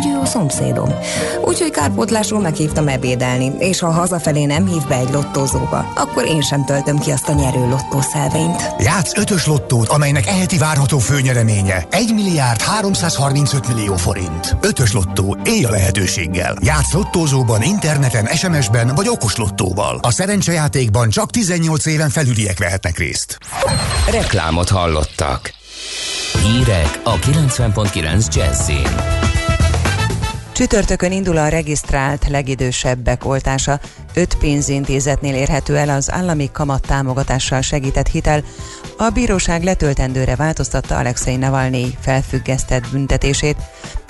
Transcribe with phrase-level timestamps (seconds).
[0.00, 0.94] hogy ő a szomszédom.
[1.44, 6.64] Úgyhogy kárpótlásról meghívtam ebédelni, és ha hazafelé nem hív be egy lottózóba, akkor én sem
[6.64, 8.74] töltöm ki azt a nyerő lottószelvényt.
[8.78, 14.56] Játsz ötös lottót, amelynek eheti várható főnyereménye 1 milliárd 335 millió forint.
[14.60, 16.56] Ötös lottó, élj a lehetőséggel.
[16.60, 19.98] Játsz lottózóban, interneten, SMS-ben vagy okos lottóval.
[20.02, 23.38] A szerencsejátékban csak 18 éven felüliek vehetnek részt.
[24.10, 25.52] Reklámot hallottak.
[26.42, 29.29] Hírek a 90.9 Jazzin.
[30.60, 33.80] Csütörtökön indul a regisztrált legidősebbek oltása.
[34.14, 38.42] Öt pénzintézetnél érhető el az állami kamat támogatással segített hitel.
[38.96, 43.56] A bíróság letöltendőre változtatta Alexei Navalnyi felfüggesztett büntetését.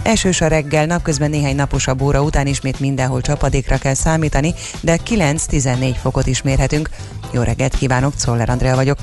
[0.03, 5.95] Esős a reggel, napközben néhány naposabb óra után ismét mindenhol csapadékra kell számítani, de 9-14
[6.01, 6.89] fokot is mérhetünk.
[7.33, 8.99] Jó reggelt kívánok, Czoller Andrea vagyok.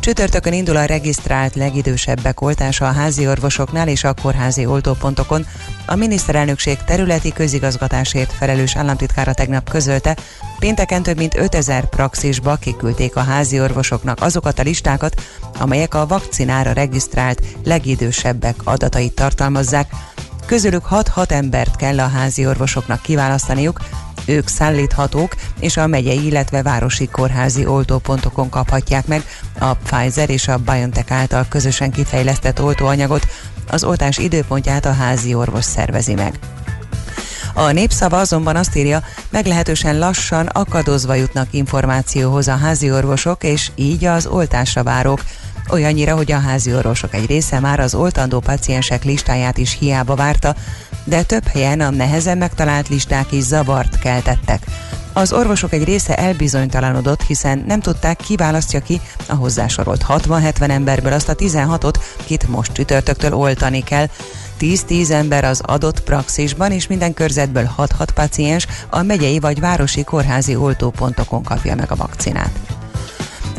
[0.00, 5.46] Csütörtökön indul a regisztrált legidősebbek oltása a házi orvosoknál és a kórházi oltópontokon.
[5.86, 10.16] A miniszterelnökség területi közigazgatásért felelős államtitkára tegnap közölte,
[10.58, 15.22] pénteken több mint 5000 praxisba kiküldték a házi orvosoknak azokat a listákat,
[15.58, 19.90] amelyek a vakcinára regisztrált legidősebbek adatait tartalmazzák.
[20.46, 23.80] Közülük 6-6 embert kell a házi orvosoknak kiválasztaniuk,
[24.26, 29.24] ők szállíthatók, és a megyei, illetve városi kórházi oltópontokon kaphatják meg
[29.58, 33.26] a Pfizer és a BioNTech által közösen kifejlesztett oltóanyagot,
[33.70, 36.38] az oltás időpontját a házi orvos szervezi meg.
[37.54, 44.04] A népszava azonban azt írja, meglehetősen lassan akadozva jutnak információhoz a házi orvosok, és így
[44.04, 45.20] az oltásra várók.
[45.70, 50.54] Olyannyira, hogy a házi orvosok egy része már az oltandó paciensek listáját is hiába várta,
[51.04, 54.66] de több helyen a nehezen megtalált listák is zavart keltettek.
[55.12, 61.12] Az orvosok egy része elbizonytalanodott, hiszen nem tudták, ki választja ki a hozzásorolt 60-70 emberből
[61.12, 64.06] azt a 16-ot, kit most csütörtöktől oltani kell.
[64.60, 70.56] 10-10 ember az adott praxisban, és minden körzetből 6-6 paciens a megyei vagy városi kórházi
[70.56, 72.63] oltópontokon kapja meg a vakcinát.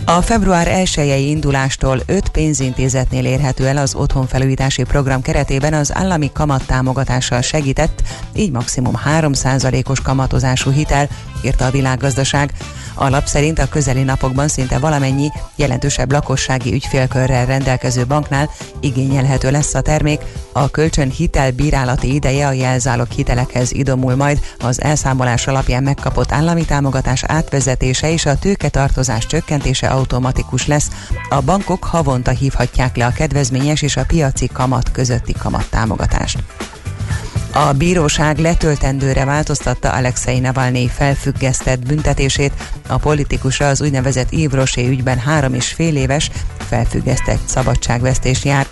[0.07, 7.41] A február 1 indulástól 5 pénzintézetnél érhető el az otthonfelújítási program keretében az állami kamattámogatással
[7.41, 8.01] segített,
[8.35, 11.07] így maximum 3%-os kamatozású hitel,
[11.45, 12.51] írta a világgazdaság.
[12.93, 19.73] A lap szerint a közeli napokban szinte valamennyi jelentősebb lakossági ügyfélkörrel rendelkező banknál igényelhető lesz
[19.73, 20.21] a termék.
[20.51, 26.65] A kölcsön hitel bírálati ideje a jelzálog hitelekhez idomul majd az elszámolás alapján megkapott állami
[26.65, 30.89] támogatás átvezetése és a tőketartozás csökkentése automatikus lesz.
[31.29, 36.39] A bankok havonta hívhatják le a kedvezményes és a piaci kamat közötti kamattámogatást.
[37.57, 42.51] A bíróság letöltendőre változtatta Alexei Navalnyi felfüggesztett büntetését.
[42.87, 48.67] A politikusra az úgynevezett Ivrosé ügyben három és fél éves felfüggesztett szabadságvesztés jár.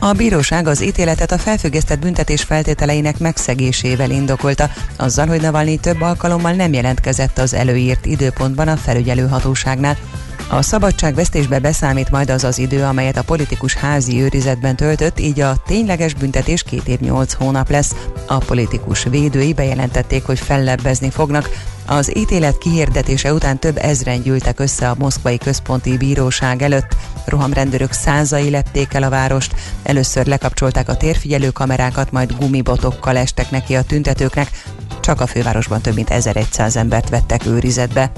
[0.00, 6.52] A bíróság az ítéletet a felfüggesztett büntetés feltételeinek megszegésével indokolta, azzal, hogy Navalnyi több alkalommal
[6.52, 9.96] nem jelentkezett az előírt időpontban a felügyelőhatóságnál.
[10.48, 15.56] A szabadságvesztésbe beszámít majd az az idő, amelyet a politikus házi őrizetben töltött, így a
[15.66, 17.94] tényleges büntetés két év nyolc hónap lesz.
[18.26, 21.50] A politikus védői bejelentették, hogy fellebbezni fognak.
[21.86, 26.96] Az ítélet kihirdetése után több ezren gyűltek össze a moszkvai központi bíróság előtt.
[27.24, 29.54] Rohamrendőrök százai lepték el a várost.
[29.82, 34.50] Először lekapcsolták a térfigyelő kamerákat, majd gumibotokkal estek neki a tüntetőknek.
[35.00, 38.12] Csak a fővárosban több mint 1100 embert vettek őrizetbe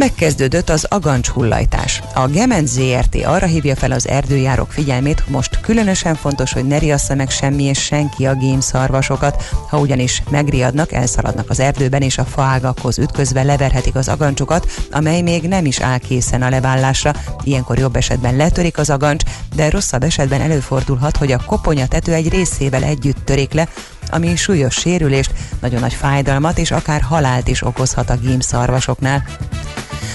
[0.00, 2.02] megkezdődött az agancs hullajtás.
[2.14, 7.14] A Gemenc ZRT arra hívja fel az erdőjárok figyelmét, most különösen fontos, hogy ne riassza
[7.14, 12.98] meg semmi és senki a gémszarvasokat, ha ugyanis megriadnak, elszaladnak az erdőben és a faágakhoz
[12.98, 17.12] ütközve leverhetik az agancsokat, amely még nem is áll készen a levállásra.
[17.44, 19.22] Ilyenkor jobb esetben letörik az agancs,
[19.54, 23.68] de rosszabb esetben előfordulhat, hogy a koponya tető egy részével együtt törik le,
[24.10, 29.24] ami súlyos sérülést, nagyon nagy fájdalmat és akár halált is okozhat a gímszarvasoknál.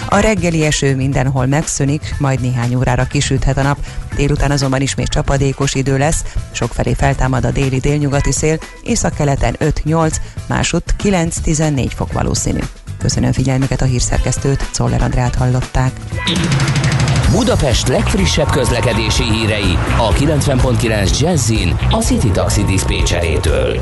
[0.08, 3.78] A reggeli eső mindenhol megszűnik, majd néhány órára kisüthet a nap.
[4.16, 10.16] Délután azonban ismét csapadékos idő lesz, sokfelé feltámad a déli délnyugati szél, északkeleten 5-8,
[10.48, 12.60] másutt 9-14 fok valószínű.
[13.00, 15.92] Köszönöm figyelmüket a hírszerkesztőt, Czoller Andrát hallották.
[17.32, 23.80] Budapest legfrissebb közlekedési hírei a 90.9 Jazzin a City Taxi Dispécsejétől.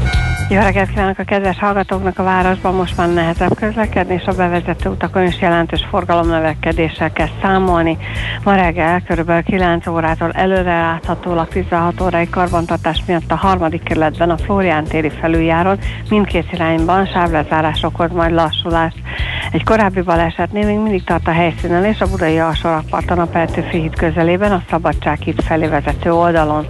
[0.50, 4.90] Jó reggelt kívánok a kedves hallgatóknak a városban, most már nehezebb közlekedni, és a bevezető
[4.90, 7.98] utakon is jelentős forgalomnövekedéssel kell számolni.
[8.44, 9.44] Ma reggel kb.
[9.44, 15.78] 9 órától előre láthatólag 16 órai karbantartás miatt a harmadik kerületben a Flórián téri felüljáron
[16.10, 18.98] mindkét irányban sávlezárás okoz majd lassulást.
[19.52, 23.96] Egy korábbi balesetnél még mindig tart a helyszínen és a budai alsórakparton a Petőfi híd
[23.96, 26.68] közelében a Szabadság híd felé vezető oldalon.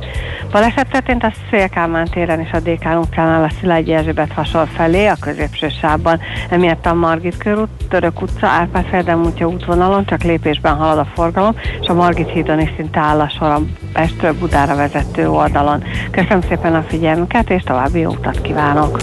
[0.51, 5.15] Baleset történt a Szélkálmán téren és a Dékán utcánál a Szilágyi Erzsébet hasonl felé, a
[5.19, 11.07] középső sávban, emiatt a Margit körút, Török utca, Árpád Feldemútja útvonalon csak lépésben halad a
[11.13, 13.59] forgalom, és a Margit hídon is szinte áll a sor a
[13.93, 15.83] Pestről Budára vezető oldalon.
[16.11, 19.01] Köszönöm szépen a figyelmüket, és további jó utat kívánok!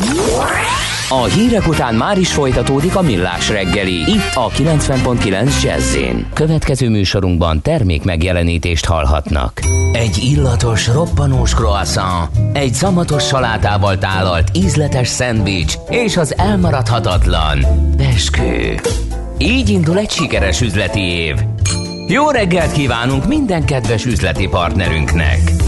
[1.12, 3.94] A hírek után már is folytatódik a millás reggeli.
[3.94, 5.96] Itt a 90.9 jazz
[6.32, 9.60] Következő műsorunkban termék megjelenítést hallhatnak.
[9.92, 17.58] Egy illatos, roppanós croissant, egy szamatos salátával tálalt ízletes szendvics és az elmaradhatatlan
[17.96, 18.80] beskő.
[19.38, 21.36] Így indul egy sikeres üzleti év.
[22.08, 25.59] Jó reggelt kívánunk minden kedves üzleti partnerünknek!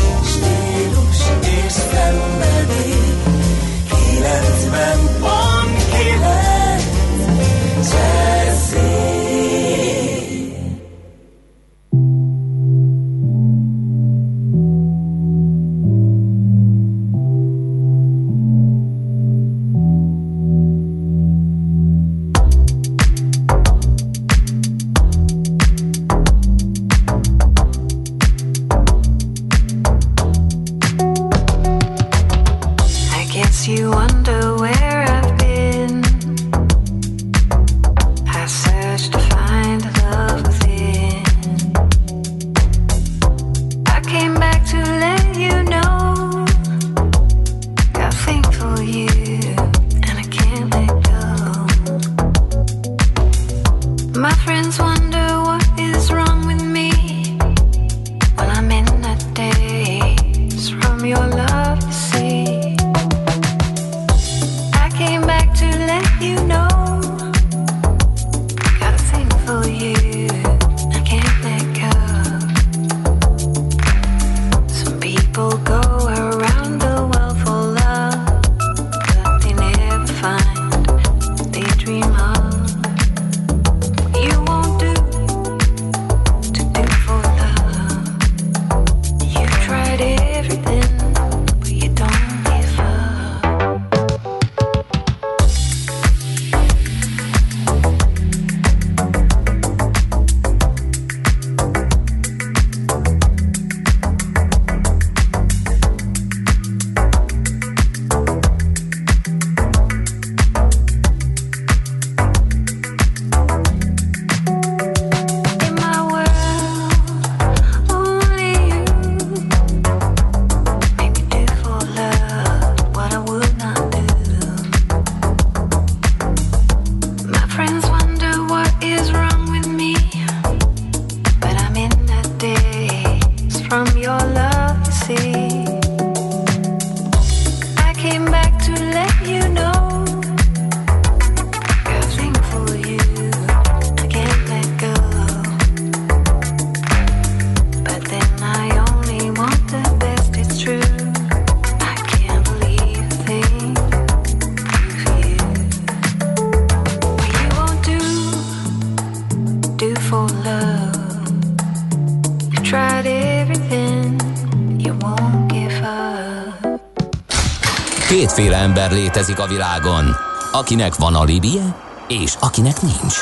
[168.92, 170.16] Létezik a világon,
[170.52, 171.74] akinek van alibije,
[172.08, 173.16] és akinek nincs.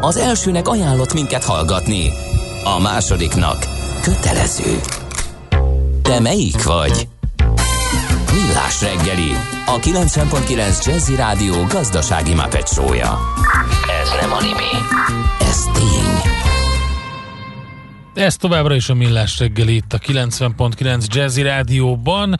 [0.00, 2.12] Az elsőnek ajánlott minket hallgatni,
[2.64, 3.66] a másodiknak
[4.02, 4.80] kötelező.
[6.02, 7.08] Te melyik vagy?
[8.32, 9.30] Millás reggeli,
[9.66, 13.18] a 90.9 Jazzy Rádió gazdasági mapetsója.
[14.02, 14.72] Ez nem animi,
[15.40, 16.32] ez tény.
[18.14, 22.36] Ez továbbra is a Millás reggeli itt a 90.9 Jazzy Rádióban,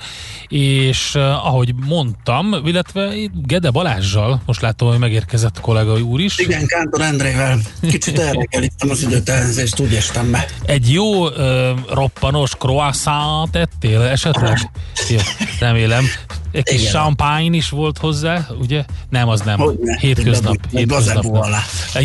[0.49, 6.39] és ahogy mondtam, illetve Gede Balázsjal, most látom, hogy megérkezett a kollega úr is.
[6.39, 7.59] Igen, Kántor Endrével.
[7.91, 10.47] Kicsit elrekelítem az időtelenzést, úgy estem be.
[10.65, 14.71] Egy jó uh, roppanos croissant tettél esetleg?
[15.09, 15.19] Jó,
[15.61, 16.05] remélem.
[16.51, 16.93] Egy kis Igen.
[16.93, 18.85] champagne is volt hozzá, ugye?
[19.09, 19.59] Nem, az nem.
[19.59, 19.99] Hogyne.
[20.01, 20.57] Hétköznap.
[20.71, 21.25] Hétköznap.
[21.25, 21.63] Alá.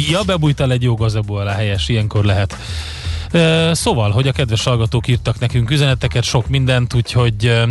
[0.09, 2.57] Ja, bebújtál egy jó gazebó alá, helyes, ilyenkor lehet.
[3.71, 7.65] Szóval, hogy a kedves hallgatók írtak nekünk üzeneteket, sok mindent, úgyhogy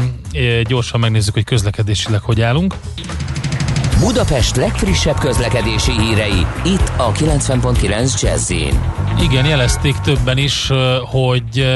[0.65, 2.75] gyorsan megnézzük, hogy közlekedésileg hogy állunk.
[3.99, 8.51] Budapest legfrissebb közlekedési hírei, itt a 90.9 jazz
[9.23, 10.71] Igen, jelezték többen is,
[11.05, 11.67] hogy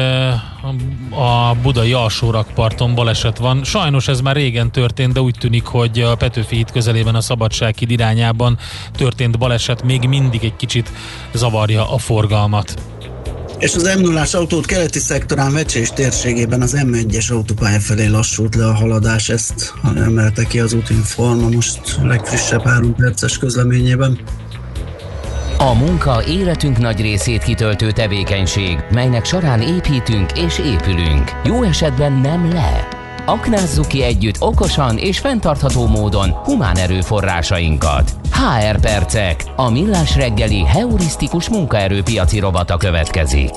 [1.11, 3.65] a budai alsórakparton baleset van.
[3.65, 7.91] Sajnos ez már régen történt, de úgy tűnik, hogy a Petőfi híd közelében a Szabadsághíd
[7.91, 8.59] irányában
[8.93, 10.91] történt baleset még mindig egy kicsit
[11.33, 12.75] zavarja a forgalmat.
[13.65, 18.67] És az m 0 autót keleti szektorán Vecsés térségében az M1-es autópálya felé lassult le
[18.67, 24.19] a haladás, ezt emelte ki az útinforma most legfrissebb három perces közleményében.
[25.59, 31.31] A munka életünk nagy részét kitöltő tevékenység, melynek során építünk és épülünk.
[31.45, 32.94] Jó esetben nem le.
[33.27, 38.17] Aknázzuk ki együtt okosan és fenntartható módon humán erőforrásainkat.
[38.33, 43.51] HR Percek, a millás reggeli heurisztikus munkaerőpiaci robata következik.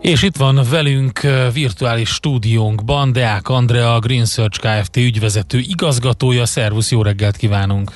[0.00, 1.20] És itt van velünk
[1.52, 4.96] virtuális stúdiónkban Deák Andrea, a Green Search Kft.
[4.96, 6.46] ügyvezető igazgatója.
[6.46, 7.92] Szervusz, jó reggelt kívánunk!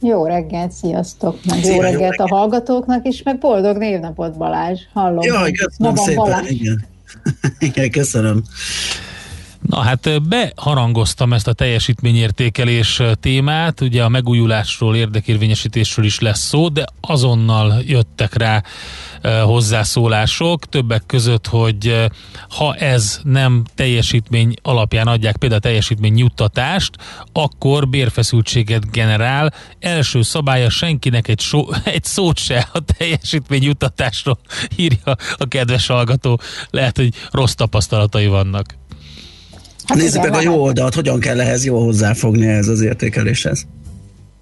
[0.00, 1.38] Jó reggelt, sziasztok!
[1.44, 4.80] Meg Szia, jó reggelt jó a hallgatóknak is, meg boldog névnapot Balázs.
[4.92, 6.50] Hallom, Jaj, köszönöm szépen, Balázs.
[6.50, 6.92] igen.
[7.58, 8.44] Igen, köszönöm.
[9.68, 16.84] Na hát beharangoztam ezt a teljesítményértékelés témát, ugye a megújulásról, érdekérvényesítésről is lesz szó, de
[17.00, 18.62] azonnal jöttek rá
[19.42, 22.10] hozzászólások, többek között, hogy
[22.48, 26.96] ha ez nem teljesítmény alapján adják például a teljesítmény juttatást,
[27.32, 29.52] akkor bérfeszültséget generál.
[29.80, 34.38] Első szabálya senkinek egy, so, egy szót se a teljesítmény juttatásról
[34.76, 36.40] írja a kedves hallgató.
[36.70, 38.82] Lehet, hogy rossz tapasztalatai vannak.
[39.86, 43.66] Hát Nézzük meg a jó oldalt, hogyan kell ehhez jól hozzáfogni ez az értékeléshez.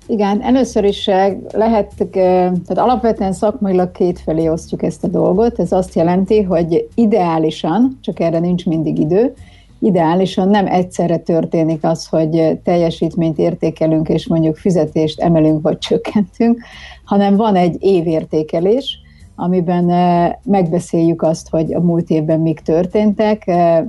[0.07, 5.59] Igen, először is eh, lehet, eh, tehát alapvetően szakmailag kétfelé osztjuk ezt a dolgot.
[5.59, 9.35] Ez azt jelenti, hogy ideálisan, csak erre nincs mindig idő,
[9.81, 16.61] ideálisan nem egyszerre történik az, hogy teljesítményt értékelünk, és mondjuk fizetést emelünk vagy csökkentünk,
[17.05, 19.02] hanem van egy évértékelés,
[19.35, 23.85] amiben eh, megbeszéljük azt, hogy a múlt évben mik történtek, eh,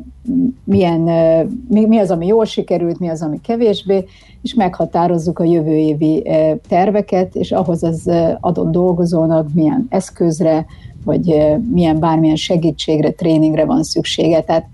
[0.64, 4.06] milyen, eh, mi, az, ami jól sikerült, mi az, ami kevésbé,
[4.42, 6.24] és meghatározzuk a jövő évi
[6.68, 10.66] terveket, és ahhoz az adott dolgozónak milyen eszközre,
[11.06, 14.42] vagy milyen bármilyen segítségre, tréningre van szüksége.
[14.42, 14.66] Tehát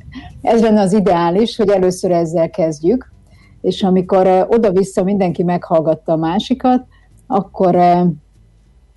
[0.42, 3.12] ez lenne az ideális, hogy először ezzel kezdjük,
[3.62, 6.86] és amikor oda-vissza mindenki meghallgatta a másikat,
[7.28, 7.76] akkor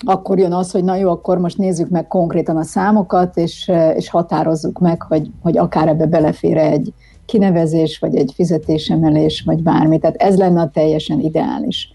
[0.04, 4.10] akkor jön az, hogy na jó, akkor most nézzük meg konkrétan a számokat, és, és
[4.10, 6.92] határozzuk meg, hogy, hogy akár ebbe belefér egy
[7.24, 9.98] kinevezés, vagy egy fizetésemelés, vagy bármi.
[9.98, 11.90] Tehát ez lenne a teljesen ideális.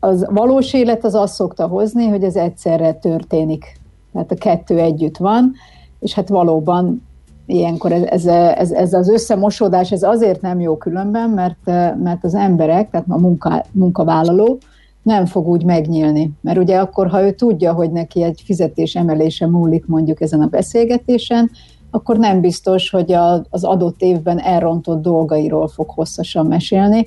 [0.00, 3.80] Az valós élet az azt szokta hozni, hogy ez egyszerre történik.
[4.12, 5.52] Tehát a kettő együtt van,
[6.00, 7.02] és hát valóban
[7.46, 11.64] ilyenkor ez, ez, ez, ez az összemosódás, ez azért nem jó különben, mert,
[12.02, 14.58] mert az emberek, tehát a munka, munkavállaló,
[15.06, 16.30] nem fog úgy megnyílni.
[16.40, 20.46] Mert ugye akkor, ha ő tudja, hogy neki egy fizetés emelése múlik mondjuk ezen a
[20.46, 21.50] beszélgetésen,
[21.90, 27.06] akkor nem biztos, hogy a, az adott évben elrontott dolgairól fog hosszasan mesélni,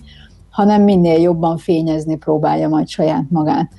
[0.50, 3.72] hanem minél jobban fényezni próbálja majd saját magát.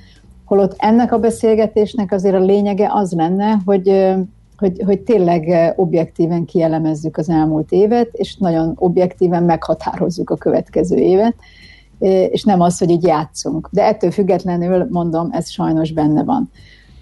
[0.45, 4.13] Holott ennek a beszélgetésnek azért a lényege az lenne, hogy,
[4.57, 11.35] hogy, hogy tényleg objektíven kielemezzük az elmúlt évet, és nagyon objektíven meghatározzuk a következő évet,
[12.07, 13.69] és nem az, hogy így játszunk.
[13.71, 16.49] De ettől függetlenül, mondom, ez sajnos benne van.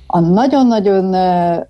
[0.08, 1.16] A nagyon-nagyon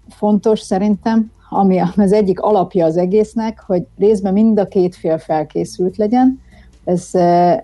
[0.10, 5.98] fontos szerintem, ami az egyik alapja az egésznek, hogy részben mind a két fél felkészült
[5.98, 6.40] legyen,
[6.84, 7.10] ez,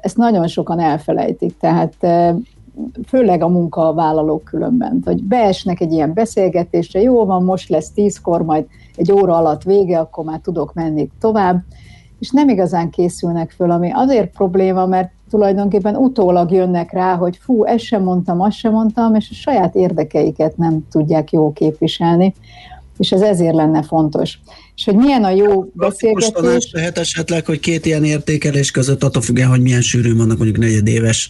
[0.01, 1.95] ezt nagyon sokan elfelejtik, tehát
[3.07, 8.65] főleg a munkavállalók különben, hogy beesnek egy ilyen beszélgetésre, jó van, most lesz tízkor, majd
[8.95, 11.63] egy óra alatt vége, akkor már tudok menni tovább,
[12.19, 17.63] és nem igazán készülnek föl, ami azért probléma, mert tulajdonképpen utólag jönnek rá, hogy fú,
[17.63, 22.33] ezt sem mondtam, azt sem mondtam, és a saját érdekeiket nem tudják jól képviselni,
[22.97, 24.39] és ez ezért lenne fontos.
[24.75, 26.31] És hogy milyen a jó beszélgetés...
[26.31, 30.57] tanács lehet esetleg, hogy két ilyen értékelés között, attól függően, hogy milyen sűrű vannak mondjuk
[30.57, 31.29] negyedéves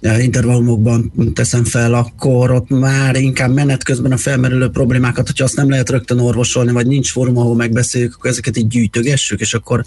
[0.00, 5.56] eh, intervallumokban teszem fel, akkor ott már inkább menet közben a felmerülő problémákat, hogyha azt
[5.56, 9.84] nem lehet rögtön orvosolni, vagy nincs fórum, ahol megbeszéljük, akkor ezeket így gyűjtögessük, és akkor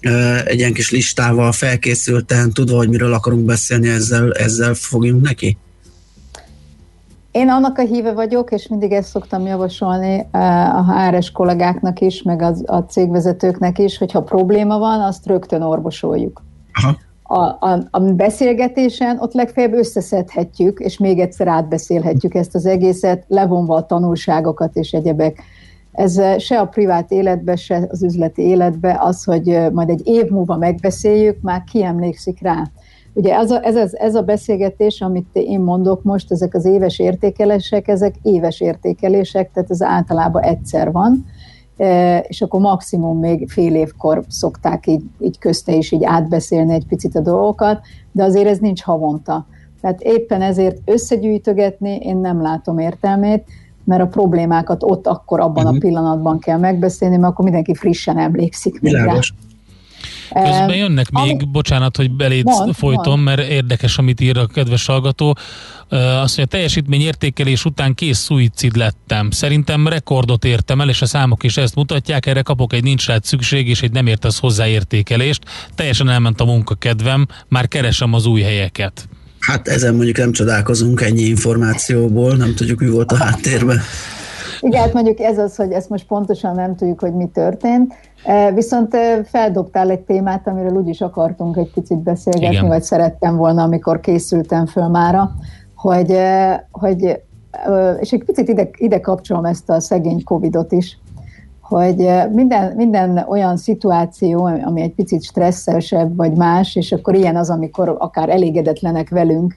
[0.00, 5.56] eh, egy ilyen kis listával felkészülten, tudva, hogy miről akarunk beszélni, ezzel, ezzel fogjunk neki?
[7.36, 12.22] Én annak a híve vagyok, és mindig ezt szoktam javasolni eh, a HRS kollégáknak is,
[12.22, 16.42] meg az, a cégvezetőknek is, hogyha probléma van, azt rögtön orvosoljuk.
[16.72, 16.96] Aha.
[17.22, 23.74] A, a, a beszélgetésen ott legfeljebb összeszedhetjük, és még egyszer átbeszélhetjük ezt az egészet, levonva
[23.74, 25.42] a tanulságokat és egyebek.
[25.92, 30.06] Ez eh, se a privát életbe, se az üzleti életbe az, hogy eh, majd egy
[30.06, 32.62] év múlva megbeszéljük, már kiemlékszik rá.
[33.16, 37.88] Ugye ez a, ez, ez a beszélgetés, amit én mondok most, ezek az éves értékelések,
[37.88, 41.26] ezek éves értékelések, tehát ez általában egyszer van,
[41.76, 46.86] e, és akkor maximum még fél évkor szokták így, így közte is így átbeszélni egy
[46.86, 47.80] picit a dolgokat,
[48.12, 49.46] de azért ez nincs havonta.
[49.80, 53.44] Tehát éppen ezért összegyűjtögetni én nem látom értelmét,
[53.84, 55.68] mert a problémákat ott akkor abban uh-huh.
[55.68, 55.80] a mhm.
[55.80, 58.80] pillanatban kell megbeszélni, mert akkor mindenki frissen emlékszik.
[58.80, 59.34] Világos.
[60.32, 61.44] Közben jönnek még, Ami...
[61.44, 63.24] bocsánat, hogy beléd mond, folytom, mond.
[63.24, 65.36] mert érdekes, amit ír a kedves hallgató.
[65.88, 69.30] Azt mondja, teljesítmény értékelés után kész szuicid lettem.
[69.30, 73.24] Szerintem rekordot értem el, és a számok is ezt mutatják, erre kapok egy nincs rád
[73.24, 75.42] szükség, és egy nem értesz hozzáértékelést.
[75.74, 79.08] Teljesen elment a munkakedvem, már keresem az új helyeket.
[79.40, 83.80] Hát ezen mondjuk nem csodálkozunk ennyi információból, nem tudjuk, mi volt a háttérben.
[84.60, 87.94] Igen, hát mondjuk ez az, hogy ezt most pontosan nem tudjuk, hogy mi történt.
[88.54, 92.68] Viszont feldobtál egy témát, amiről úgy is akartunk egy picit beszélgetni, Igen.
[92.68, 95.34] vagy szerettem volna, amikor készültem föl mára,
[95.74, 96.18] hogy,
[96.70, 97.22] hogy
[98.00, 100.98] és egy picit ide, ide kapcsolom ezt a szegény Covidot is,
[101.60, 107.50] hogy minden, minden olyan szituáció, ami egy picit stresszesebb vagy más, és akkor ilyen az,
[107.50, 109.56] amikor akár elégedetlenek velünk,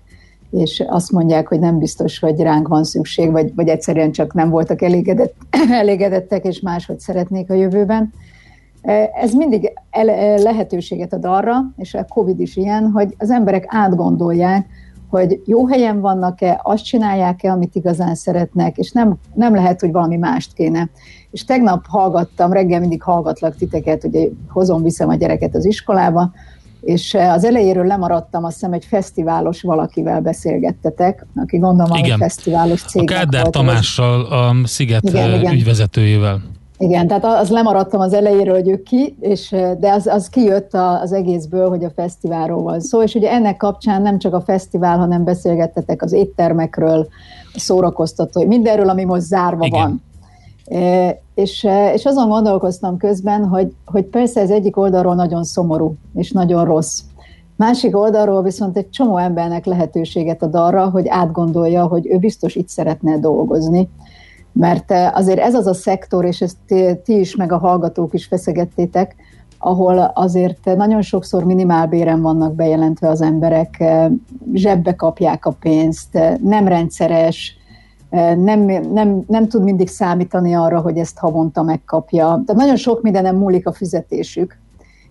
[0.51, 4.49] és azt mondják, hogy nem biztos, hogy ránk van szükség, vagy, vagy egyszerűen csak nem
[4.49, 5.33] voltak elégedett,
[5.81, 8.13] elégedettek, és máshogy szeretnék a jövőben.
[9.13, 9.73] Ez mindig
[10.37, 14.67] lehetőséget ad arra, és a COVID is ilyen, hogy az emberek átgondolják,
[15.09, 20.17] hogy jó helyen vannak-e, azt csinálják-e, amit igazán szeretnek, és nem, nem lehet, hogy valami
[20.17, 20.89] mást kéne.
[21.31, 26.31] És tegnap hallgattam, reggel mindig hallgatlak titeket, hogy hozom, viszem a gyereket az iskolába,
[26.81, 33.17] és az elejéről lemaradtam, azt hiszem egy fesztiválos valakivel beszélgettetek, aki gondolom, hogy fesztiválos cégnek
[33.17, 35.53] A Kádár Tamással, a Sziget igen, igen.
[35.53, 36.41] ügyvezetőjével.
[36.81, 41.13] Igen, tehát az lemaradtam az elejéről, hogy ő ki, és, de az, az kijött az
[41.13, 45.23] egészből, hogy a fesztiválról van szó, és ugye ennek kapcsán nem csak a fesztivál, hanem
[45.23, 47.07] beszélgettetek az éttermekről,
[47.55, 49.81] szórakoztató, mindenről, ami most zárva Igen.
[49.81, 50.03] van.
[50.81, 56.31] E, és, és azon gondolkoztam közben, hogy, hogy persze ez egyik oldalról nagyon szomorú, és
[56.31, 57.01] nagyon rossz.
[57.55, 62.69] Másik oldalról viszont egy csomó embernek lehetőséget ad arra, hogy átgondolja, hogy ő biztos itt
[62.69, 63.89] szeretne dolgozni,
[64.59, 66.57] mert eh, azért ez az a szektor, és ezt
[67.03, 69.15] ti is, meg a hallgatók is feszegettétek,
[69.57, 74.09] ahol azért nagyon sokszor minimálbéren vannak bejelentve az emberek, eh,
[74.53, 77.57] zsebbe kapják a pénzt, eh, nem rendszeres,
[78.37, 78.59] nem,
[78.93, 82.25] nem, nem tud mindig számítani arra, hogy ezt havonta megkapja.
[82.25, 84.57] Tehát nagyon sok mindenem múlik a fizetésük,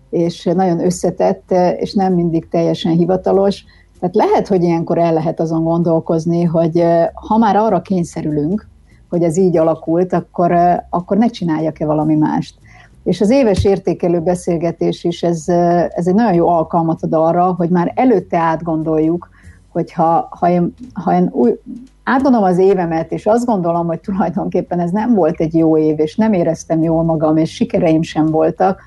[0.09, 3.63] és nagyon összetett, és nem mindig teljesen hivatalos.
[3.99, 6.83] Tehát lehet, hogy ilyenkor el lehet azon gondolkozni, hogy
[7.13, 8.67] ha már arra kényszerülünk,
[9.09, 10.55] hogy ez így alakult, akkor,
[10.89, 12.55] akkor ne csináljak-e valami mást.
[13.03, 15.49] És az éves értékelő beszélgetés is, ez,
[15.89, 19.29] ez egy nagyon jó alkalmat ad arra, hogy már előtte átgondoljuk,
[19.69, 21.59] hogy ha, ha én, ha én új,
[22.03, 26.15] átgondolom az évemet, és azt gondolom, hogy tulajdonképpen ez nem volt egy jó év, és
[26.15, 28.81] nem éreztem jól magam, és sikereim sem voltak,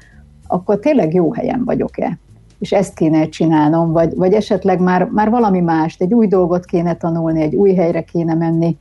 [0.46, 2.18] akkor tényleg jó helyen vagyok-e?
[2.58, 6.94] És ezt kéne csinálnom, vagy, vagy esetleg már, már valami mást, egy új dolgot kéne
[6.94, 8.76] tanulni, egy új helyre kéne menni,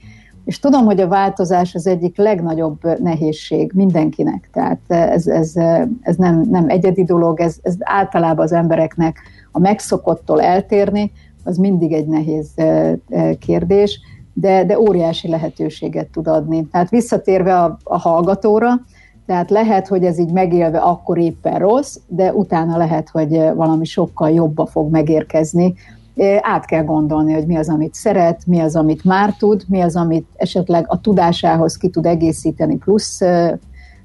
[0.45, 4.49] és tudom, hogy a változás az egyik legnagyobb nehézség mindenkinek.
[4.53, 5.53] Tehát ez, ez,
[6.01, 9.17] ez nem, nem egyedi dolog, ez, ez általában az embereknek
[9.51, 11.11] a megszokottól eltérni,
[11.43, 12.49] az mindig egy nehéz
[13.39, 13.99] kérdés,
[14.33, 16.67] de, de óriási lehetőséget tud adni.
[16.67, 18.81] Tehát visszatérve a, a hallgatóra,
[19.25, 24.29] tehát lehet, hogy ez így megélve akkor éppen rossz, de utána lehet, hogy valami sokkal
[24.29, 25.73] jobba fog megérkezni,
[26.41, 29.95] át kell gondolni, hogy mi az, amit szeret, mi az, amit már tud, mi az,
[29.95, 33.19] amit esetleg a tudásához ki tud egészíteni plusz,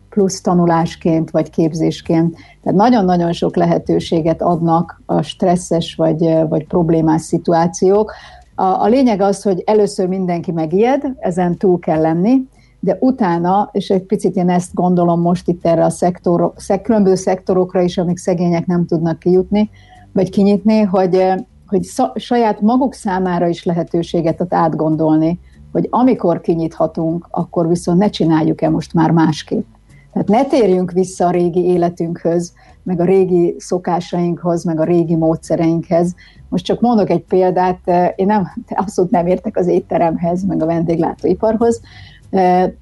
[0.09, 2.37] plusz tanulásként vagy képzésként.
[2.63, 8.13] Tehát nagyon-nagyon sok lehetőséget adnak a stresszes vagy, vagy problémás szituációk.
[8.55, 12.49] A, a lényeg az, hogy először mindenki megijed, ezen túl kell lenni,
[12.81, 17.15] de utána, és egy picit én ezt gondolom most itt erre a szektor, szek, különböző
[17.15, 19.71] szektorokra is, amik szegények nem tudnak kijutni,
[20.13, 21.35] vagy kinyitni, hogy
[21.67, 25.41] hogy saját maguk számára is lehetőséget ad átgondolni,
[25.73, 29.67] hogy amikor kinyithatunk, akkor viszont ne csináljuk-e most már másképp.
[30.13, 32.53] Tehát ne térjünk vissza a régi életünkhöz,
[32.83, 36.15] meg a régi szokásainkhoz, meg a régi módszereinkhez.
[36.49, 37.79] Most csak mondok egy példát,
[38.17, 41.81] én nem, abszolút nem értek az étteremhez, meg a vendéglátóiparhoz,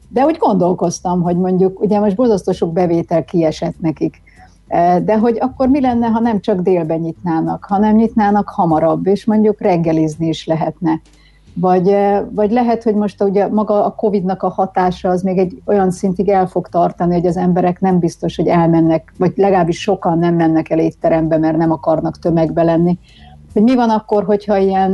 [0.09, 4.23] de úgy gondolkoztam, hogy mondjuk, ugye most borzasztó sok bevétel kiesett nekik
[5.05, 9.61] de hogy akkor mi lenne, ha nem csak délben nyitnának, hanem nyitnának hamarabb, és mondjuk
[9.61, 11.01] reggelizni is lehetne.
[11.57, 11.97] Vagy,
[12.31, 16.29] vagy lehet, hogy most ugye maga a Covid-nak a hatása az még egy olyan szintig
[16.29, 20.71] el fog tartani, hogy az emberek nem biztos, hogy elmennek, vagy legalábbis sokan nem mennek
[20.71, 22.99] el étterembe, mert nem akarnak tömegbe lenni.
[23.53, 24.93] Hogy mi van akkor, hogyha ilyen,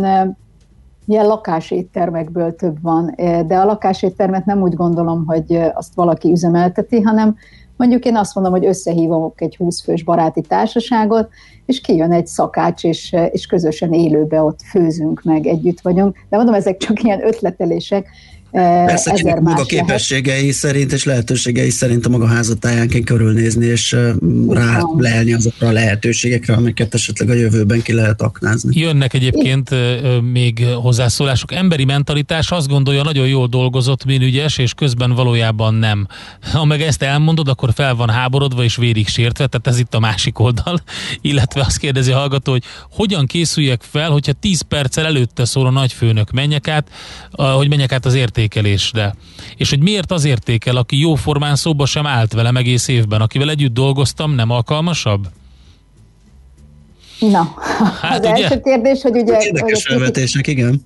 [1.07, 3.15] ilyen lakáséttermekből több van,
[3.47, 7.37] de a lakáséttermet nem úgy gondolom, hogy azt valaki üzemelteti, hanem
[7.81, 11.29] Mondjuk én azt mondom, hogy összehívom egy 20 fős baráti társaságot,
[11.67, 16.17] és kijön egy szakács, és, és közösen élőbe ott főzünk meg, együtt vagyunk.
[16.29, 18.09] De mondom, ezek csak ilyen ötletelések,
[18.51, 20.55] Persze, ezer maga képességei lehet.
[20.55, 23.97] szerint és lehetőségei szerint a maga házatáján kell körülnézni, és
[24.49, 28.81] rá leelni azokra a lehetőségekre, amiket esetleg a jövőben ki lehet aknázni.
[28.81, 29.71] Jönnek egyébként
[30.33, 31.53] még hozzászólások.
[31.53, 36.07] Emberi mentalitás azt gondolja, nagyon jól dolgozott, mint ügyes, és közben valójában nem.
[36.53, 40.01] Ha meg ezt elmondod, akkor fel van háborodva és vérig sértve, tehát ez itt a
[40.01, 40.81] másik oldal.
[41.21, 45.71] Illetve azt kérdezi a hallgató, hogy hogyan készüljek fel, hogyha 10 perccel előtte szól a
[45.71, 46.89] nagyfőnök, menjek át,
[47.31, 49.15] hogy menjek át az értékelésre.
[49.57, 53.75] És hogy miért az értékel, aki jóformán szóba sem állt velem egész évben, akivel együtt
[53.75, 55.27] dolgoztam, nem alkalmasabb?
[57.21, 57.55] Na,
[58.01, 58.43] hát az ugye?
[58.43, 59.37] első kérdés, hogy ugye...
[59.41, 60.81] Érdekes felvetések, igen.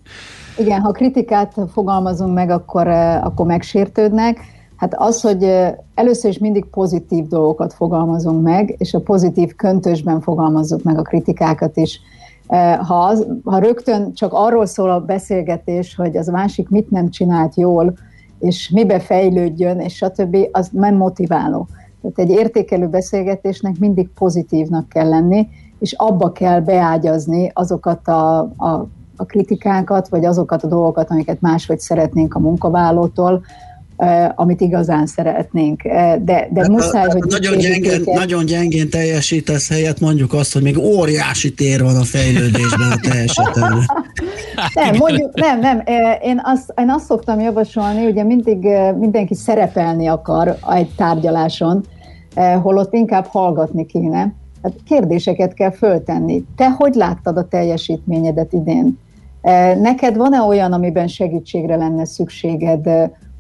[0.59, 4.39] Igen, ha kritikát fogalmazunk meg, akkor, eh, akkor megsértődnek.
[4.77, 10.21] Hát az, hogy eh, először is mindig pozitív dolgokat fogalmazunk meg, és a pozitív köntösben
[10.21, 12.01] fogalmazzuk meg a kritikákat is.
[12.47, 17.11] Eh, ha, az, ha rögtön csak arról szól a beszélgetés, hogy az másik mit nem
[17.11, 17.95] csinált jól,
[18.39, 21.67] és mibe fejlődjön, és stb., az nem motiváló.
[22.03, 28.87] Tehát egy értékelő beszélgetésnek mindig pozitívnak kell lenni, és abba kell beágyazni azokat a, a,
[29.17, 33.43] a kritikákat, vagy azokat a dolgokat, amiket máshogy szeretnénk a munkavállalótól,
[34.35, 35.83] amit igazán szeretnénk.
[35.83, 37.23] De, de hát muszáj, a, hogy...
[37.29, 42.91] Nagyon gyengén, nagyon gyengén teljesítesz helyett mondjuk azt, hogy még óriási tér van a fejlődésben
[42.91, 43.73] a te esetben.
[44.75, 45.83] nem, mondjuk, nem, nem.
[46.23, 51.85] Én azt, én azt szoktam javasolni, ugye mindig mindenki szerepelni akar egy tárgyaláson,
[52.63, 54.35] holott inkább hallgatni kéne.
[54.63, 56.45] Hát kérdéseket kell föltenni.
[56.57, 58.99] Te hogy láttad a teljesítményedet idén?
[59.81, 62.89] Neked van-e olyan, amiben segítségre lenne szükséged?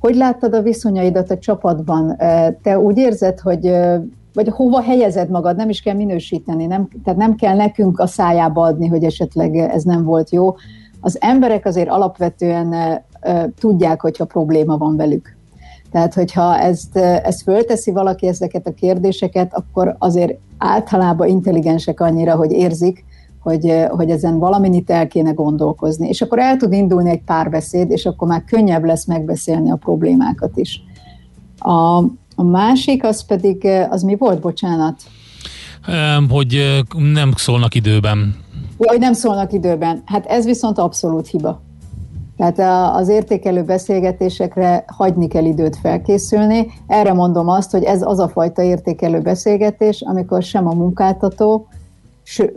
[0.04, 2.16] Hogy láttad a viszonyaidat a csapatban?
[2.62, 3.72] Te úgy érzed, hogy
[4.34, 8.62] vagy hova helyezed magad, nem is kell minősíteni, nem, tehát nem kell nekünk a szájába
[8.62, 10.54] adni, hogy esetleg ez nem volt jó.
[11.00, 13.00] Az emberek azért alapvetően
[13.58, 15.36] tudják, hogyha probléma van velük.
[15.90, 22.52] Tehát, hogyha ezt, ezt fölteszi valaki ezeket a kérdéseket, akkor azért általában intelligensek annyira, hogy
[22.52, 23.04] érzik,
[23.44, 26.08] hogy, hogy ezen valaminit el kéne gondolkozni.
[26.08, 30.56] És akkor el tud indulni egy párbeszéd, és akkor már könnyebb lesz megbeszélni a problémákat
[30.56, 30.82] is.
[31.58, 31.96] A,
[32.36, 35.00] a másik, az pedig, az mi volt, bocsánat?
[36.28, 38.36] Hogy nem szólnak időben.
[38.78, 40.02] Ja, hogy nem szólnak időben.
[40.04, 41.62] Hát ez viszont abszolút hiba.
[42.36, 46.66] Tehát az értékelő beszélgetésekre hagyni kell időt felkészülni.
[46.86, 51.66] Erre mondom azt, hogy ez az a fajta értékelő beszélgetés, amikor sem a munkáltató,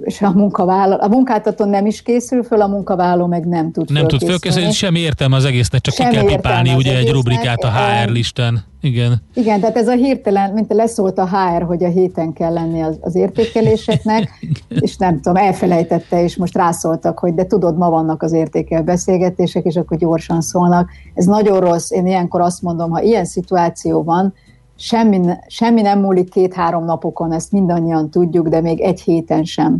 [0.03, 4.07] és a munkavállaló, a munkáltató nem is készül föl, a munkavállaló meg nem tud Nem
[4.07, 7.07] tud fölkészülni, semmi értelme az egésznek, csak semmi ki kell pipálni ugye egésznek.
[7.07, 8.65] egy rubrikát a HR listán.
[8.81, 9.21] Igen.
[9.33, 12.97] Igen, tehát ez a hirtelen, mint leszólt a HR, hogy a héten kell lenni az,
[13.01, 14.29] az értékeléseknek,
[14.69, 19.65] és nem tudom, elfelejtette, és most rászóltak, hogy de tudod, ma vannak az értékel beszélgetések,
[19.65, 20.89] és akkor gyorsan szólnak.
[21.13, 24.33] Ez nagyon rossz, én ilyenkor azt mondom, ha ilyen szituáció van,
[24.77, 29.77] semmi, semmi nem múlik két-három napokon, ezt mindannyian tudjuk, de még egy héten sem.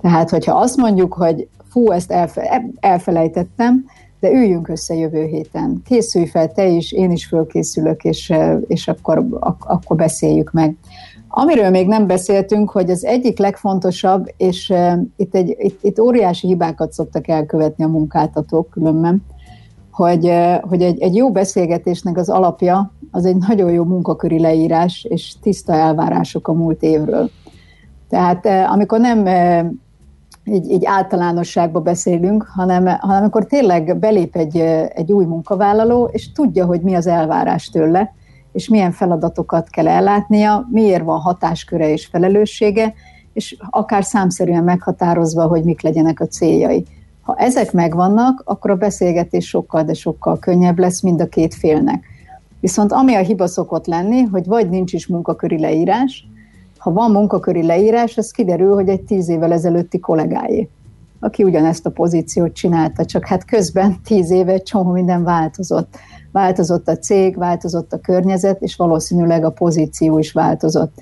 [0.00, 3.84] Tehát, hogyha azt mondjuk, hogy fú, ezt elfe, elfelejtettem,
[4.20, 5.82] de üljünk össze jövő héten.
[5.84, 8.32] Készülj fel te is, én is fölkészülök, és,
[8.66, 10.76] és akkor, ak- akkor beszéljük meg.
[11.28, 16.46] Amiről még nem beszéltünk, hogy az egyik legfontosabb, és uh, itt, egy, itt, itt óriási
[16.46, 19.22] hibákat szoktak elkövetni a munkáltatók különben,
[19.94, 25.34] hogy, hogy egy, egy jó beszélgetésnek az alapja az egy nagyon jó munkaköri leírás és
[25.42, 27.30] tiszta elvárások a múlt évről.
[28.08, 29.26] Tehát amikor nem
[30.44, 34.56] így, így általánosságban beszélünk, hanem, hanem amikor tényleg belép egy,
[34.94, 38.14] egy új munkavállaló, és tudja, hogy mi az elvárás tőle,
[38.52, 42.94] és milyen feladatokat kell ellátnia, miért van hatásköre és felelőssége,
[43.32, 46.86] és akár számszerűen meghatározva, hogy mik legyenek a céljai.
[47.24, 52.04] Ha ezek megvannak, akkor a beszélgetés sokkal, de sokkal könnyebb lesz mind a két félnek.
[52.60, 56.28] Viszont ami a hiba szokott lenni, hogy vagy nincs is munkaköri leírás,
[56.78, 60.68] ha van munkaköri leírás, az kiderül, hogy egy tíz évvel ezelőtti kollégáé,
[61.20, 65.96] aki ugyanezt a pozíciót csinálta, csak hát közben tíz éve csomó minden változott.
[66.32, 70.92] Változott a cég, változott a környezet, és valószínűleg a pozíció is változott.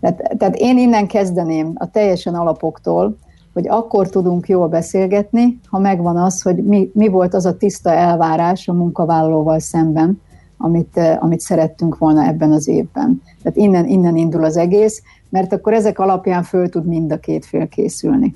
[0.00, 3.16] Tehát, tehát én innen kezdeném a teljesen alapoktól,
[3.52, 7.92] hogy akkor tudunk jól beszélgetni, ha megvan az, hogy mi, mi volt az a tiszta
[7.92, 10.20] elvárás a munkavállalóval szemben,
[10.56, 13.22] amit, amit szerettünk volna ebben az évben.
[13.42, 17.44] Tehát innen, innen indul az egész, mert akkor ezek alapján föl tud mind a két
[17.44, 18.34] fél készülni.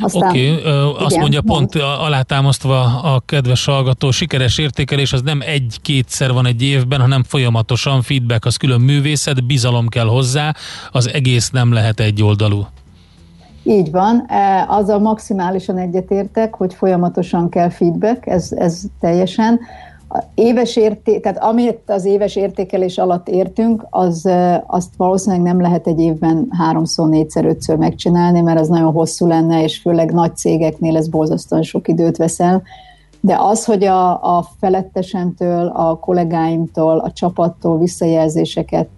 [0.00, 1.70] Oké, okay, azt mondja mond.
[1.70, 8.02] pont alátámasztva a kedves hallgató, sikeres értékelés az nem egy-kétszer van egy évben, hanem folyamatosan
[8.02, 10.54] feedback, az külön művészet, bizalom kell hozzá,
[10.90, 12.66] az egész nem lehet egy oldalú.
[13.68, 14.26] Így van,
[14.68, 19.60] azzal maximálisan egyetértek, hogy folyamatosan kell feedback, ez, ez teljesen.
[20.08, 24.28] A éves érté, tehát amit az éves értékelés alatt értünk, az,
[24.66, 29.62] azt valószínűleg nem lehet egy évben háromszor, négyszer, ötször megcsinálni, mert az nagyon hosszú lenne,
[29.62, 32.62] és főleg nagy cégeknél ez borzasztóan sok időt veszel.
[33.20, 38.88] De az, hogy a, a felettesemtől, a kollégáimtól, a csapattól visszajelzéseket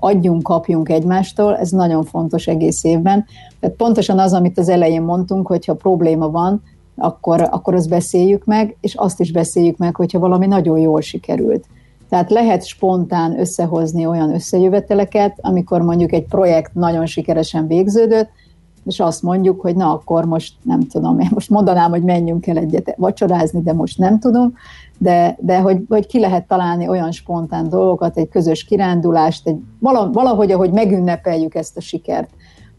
[0.00, 3.24] adjunk, kapjunk egymástól, ez nagyon fontos egész évben.
[3.60, 6.62] Tehát pontosan az, amit az elején mondtunk, hogyha probléma van,
[6.96, 11.64] akkor, akkor azt beszéljük meg, és azt is beszéljük meg, hogyha valami nagyon jól sikerült.
[12.08, 18.28] Tehát lehet spontán összehozni olyan összejöveteleket, amikor mondjuk egy projekt nagyon sikeresen végződött,
[18.84, 22.56] és azt mondjuk, hogy na akkor most nem tudom, én most mondanám, hogy menjünk el
[22.56, 24.54] egyet vacsorázni, de most nem tudom,
[24.98, 29.58] de, de hogy, hogy ki lehet találni olyan spontán dolgokat, egy közös kirándulást, egy,
[30.12, 32.30] valahogy, ahogy megünnepeljük ezt a sikert.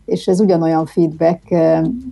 [0.05, 1.55] És ez ugyanolyan feedback,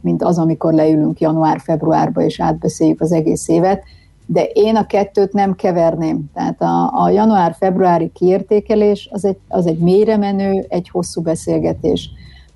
[0.02, 3.84] mint az, amikor leülünk január-februárba, és átbeszéljük az egész évet,
[4.26, 6.30] de én a kettőt nem keverném.
[6.34, 12.10] Tehát a, a január-februári kiértékelés az egy, az egy mélyre menő, egy hosszú beszélgetés.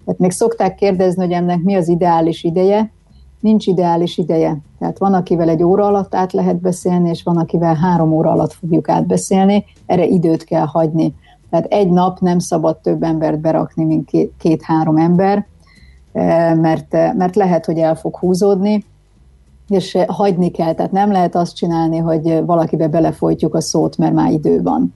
[0.06, 2.92] Tehát még szokták kérdezni, hogy ennek mi az ideális ideje,
[3.40, 4.58] nincs ideális ideje.
[4.80, 8.54] Tehát van, akivel egy óra alatt át lehet beszélni, és van, akivel három óra alatt
[8.54, 11.14] fogjuk átbeszélni, erre időt kell hagyni.
[11.50, 15.48] Tehát egy nap nem szabad több embert berakni, mint két-három ember,
[16.12, 18.86] eh, mert, eh, mert lehet, hogy el fog húzódni,
[19.70, 20.74] és hagyni kell.
[20.74, 24.94] Tehát nem lehet azt csinálni, hogy valakibe belefolytjuk a szót, mert már idő van.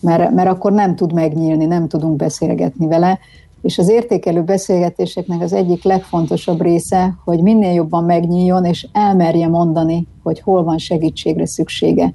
[0.00, 3.18] Mert, mert akkor nem tud megnyílni, nem tudunk beszélgetni vele
[3.66, 10.06] és az értékelő beszélgetéseknek az egyik legfontosabb része, hogy minél jobban megnyíljon, és elmerje mondani,
[10.22, 12.12] hogy hol van segítségre szüksége.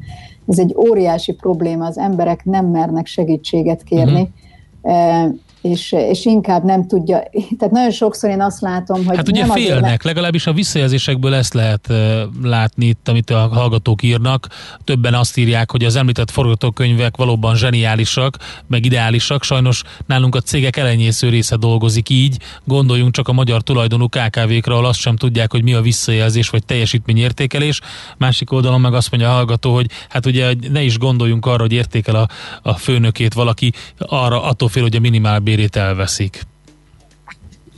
[0.48, 4.30] Ez egy óriási probléma, az emberek nem mernek segítséget kérni,
[4.82, 7.24] uh-huh és, és inkább nem tudja.
[7.58, 9.16] Tehát nagyon sokszor én azt látom, hogy.
[9.16, 11.94] Hát ugye nem félnek, azért, legalábbis a visszajelzésekből ezt lehet
[12.44, 14.48] látni itt, amit a hallgatók írnak.
[14.84, 19.44] Többen azt írják, hogy az említett forgatókönyvek valóban zseniálisak, meg ideálisak.
[19.44, 22.38] Sajnos nálunk a cégek elenyésző része dolgozik így.
[22.64, 26.66] Gondoljunk csak a magyar tulajdonú KKV-kra, ahol azt sem tudják, hogy mi a visszajelzés vagy
[26.66, 27.80] teljesítményértékelés.
[28.18, 31.74] Másik oldalon meg azt mondja a hallgató, hogy hát ugye ne is gondoljunk arra, hogy
[31.74, 32.28] értékel a,
[32.62, 36.42] a főnökét valaki, arra attól fél, hogy a minimál bérét elveszik.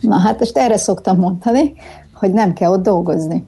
[0.02, 1.74] Na hát most erre szoktam mondani,
[2.14, 3.46] hogy nem kell ott dolgozni.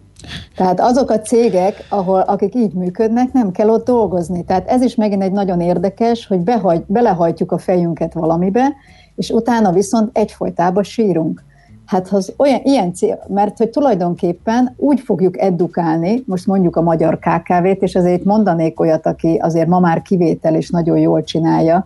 [0.55, 4.43] Tehát azok a cégek, ahol, akik így működnek, nem kell ott dolgozni.
[4.43, 8.73] Tehát ez is megint egy nagyon érdekes, hogy behagy, belehajtjuk a fejünket valamibe,
[9.15, 11.43] és utána viszont egyfolytában sírunk.
[11.85, 17.19] Hát az olyan, ilyen cél, mert hogy tulajdonképpen úgy fogjuk edukálni, most mondjuk a magyar
[17.19, 21.85] KKV-t, és azért mondanék olyat, aki azért ma már kivétel és nagyon jól csinálja,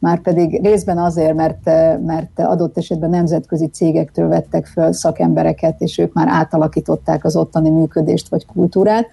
[0.00, 1.64] már pedig részben azért, mert,
[2.04, 8.28] mert adott esetben nemzetközi cégektől vettek föl szakembereket, és ők már átalakították az ottani működést
[8.28, 9.06] vagy kultúrát,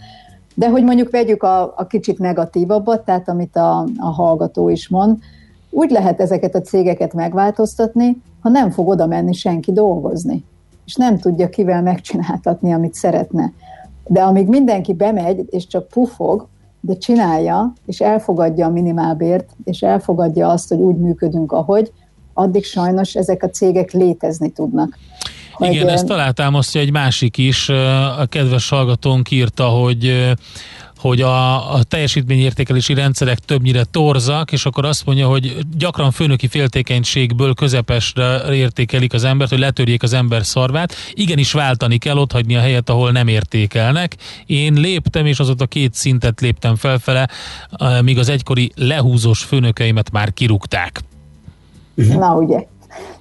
[0.55, 5.17] de hogy mondjuk vegyük a, a kicsit negatívabbat, tehát amit a, a hallgató is mond,
[5.69, 10.45] úgy lehet ezeket a cégeket megváltoztatni, ha nem fog oda menni senki dolgozni,
[10.85, 13.53] és nem tudja kivel megcsináltatni, amit szeretne.
[14.07, 16.47] De amíg mindenki bemegy, és csak pufog,
[16.87, 21.91] de csinálja, és elfogadja a minimálbért, és elfogadja azt, hogy úgy működünk, ahogy,
[22.33, 24.97] addig sajnos ezek a cégek létezni tudnak.
[25.57, 27.69] Igen, ezt alátámasztja egy másik is.
[28.19, 30.33] A kedves hallgatónk írta, hogy
[30.97, 37.53] hogy a, a teljesítményértékelési rendszerek többnyire torzak, és akkor azt mondja, hogy gyakran főnöki féltékenységből
[37.53, 40.93] közepesre értékelik az embert, hogy letörjék az ember szarvát.
[41.13, 44.15] Igenis váltani kell, ott hagyni a helyet, ahol nem értékelnek.
[44.45, 47.29] Én léptem, és azóta két szintet léptem felfele,
[48.01, 51.01] míg az egykori lehúzós főnökeimet már kirúgták.
[51.95, 52.67] Na ugye.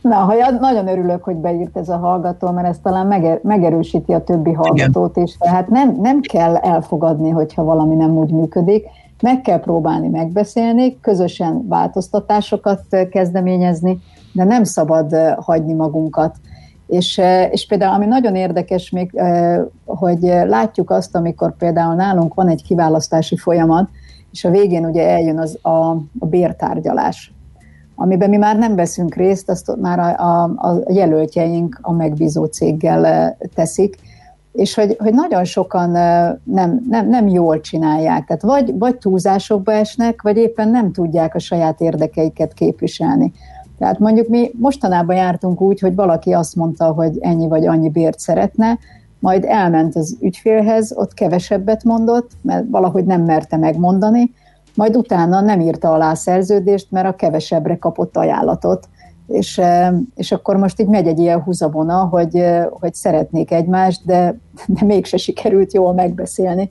[0.01, 4.25] Na, ha nagyon örülök, hogy beírt ez a hallgató, mert ez talán meger, megerősíti a
[4.25, 5.37] többi hallgatót is.
[5.37, 8.87] Tehát nem, nem kell elfogadni, hogyha valami nem úgy működik,
[9.23, 13.99] meg kell próbálni megbeszélni, közösen változtatásokat kezdeményezni,
[14.33, 16.37] de nem szabad hagyni magunkat.
[16.87, 19.21] És, és például, ami nagyon érdekes még,
[19.85, 23.89] hogy látjuk azt, amikor például nálunk van egy kiválasztási folyamat,
[24.33, 27.36] és a végén ugye eljön az a, a bértárgyalás
[27.97, 33.37] amiben mi már nem veszünk részt, azt már a, a, a jelöltjeink a megbízó céggel
[33.55, 33.97] teszik,
[34.53, 35.91] és hogy, hogy nagyon sokan
[36.45, 38.27] nem, nem, nem jól csinálják.
[38.27, 43.33] Tehát vagy, vagy túlzásokba esnek, vagy éppen nem tudják a saját érdekeiket képviselni.
[43.79, 48.19] Tehát mondjuk mi mostanában jártunk úgy, hogy valaki azt mondta, hogy ennyi vagy annyi bért
[48.19, 48.79] szeretne,
[49.19, 54.33] majd elment az ügyfélhez, ott kevesebbet mondott, mert valahogy nem merte megmondani,
[54.77, 58.89] majd utána nem írta alá a szerződést, mert a kevesebbre kapott ajánlatot.
[59.27, 59.61] És,
[60.15, 65.17] és akkor most így megy egy ilyen húzavona, hogy, hogy szeretnék egymást, de, de mégse
[65.17, 66.69] sikerült jól megbeszélni.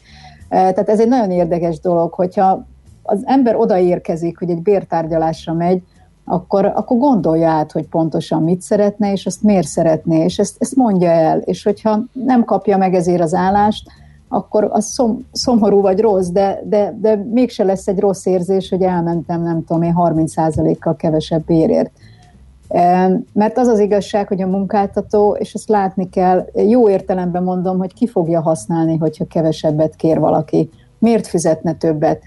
[0.50, 2.66] Tehát ez egy nagyon érdekes dolog, hogyha
[3.04, 5.84] az ember odaérkezik, hogy egy bértárgyalásra megy,
[6.26, 10.76] akkor, akkor gondolja át, hogy pontosan mit szeretne, és azt miért szeretné, és ezt, ezt
[10.76, 11.40] mondja el.
[11.40, 13.90] És hogyha nem kapja meg ezért az állást,
[14.28, 18.82] akkor az szom, szomorú vagy rossz, de, de, de mégse lesz egy rossz érzés, hogy
[18.82, 21.92] elmentem, nem tudom én, 30%-kal kevesebb bérért.
[23.34, 27.94] Mert az az igazság, hogy a munkáltató, és ezt látni kell, jó értelemben mondom, hogy
[27.94, 30.70] ki fogja használni, hogyha kevesebbet kér valaki.
[31.00, 32.22] Miért fizetne többet?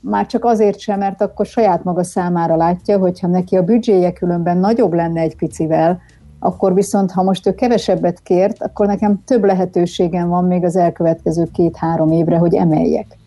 [0.00, 4.58] Már csak azért sem, mert akkor saját maga számára látja, hogyha neki a büdzséje különben
[4.58, 6.00] nagyobb lenne egy picivel,
[6.40, 11.48] akkor viszont, ha most ő kevesebbet kért, akkor nekem több lehetőségem van még az elkövetkező
[11.52, 13.18] két-három évre, hogy emeljek.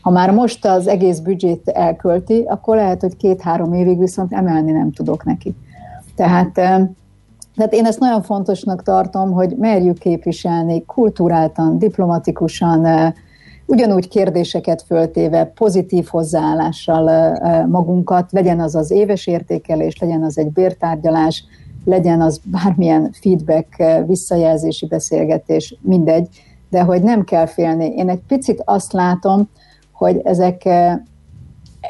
[0.00, 4.92] Ha már most az egész büdzsét elkölti, akkor lehet, hogy két-három évig viszont emelni nem
[4.92, 5.54] tudok neki.
[6.16, 13.12] Tehát, tehát én ezt nagyon fontosnak tartom, hogy merjük képviselni kultúráltan, diplomatikusan,
[13.66, 17.32] ugyanúgy kérdéseket föltéve, pozitív hozzáállással
[17.66, 21.44] magunkat, legyen az az éves értékelés, legyen az egy bértárgyalás,
[21.88, 26.28] legyen az bármilyen feedback, visszajelzési beszélgetés, mindegy,
[26.70, 27.86] de hogy nem kell félni.
[27.96, 29.48] Én egy picit azt látom,
[29.92, 30.68] hogy ezek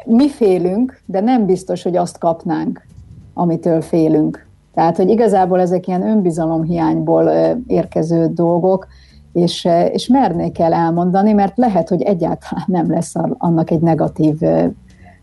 [0.05, 2.85] mi félünk, de nem biztos, hogy azt kapnánk,
[3.33, 4.47] amitől félünk.
[4.73, 7.31] Tehát, hogy igazából ezek ilyen önbizalomhiányból
[7.67, 8.87] érkező dolgok,
[9.33, 14.37] és, és mernék kell elmondani, mert lehet, hogy egyáltalán nem lesz annak egy negatív,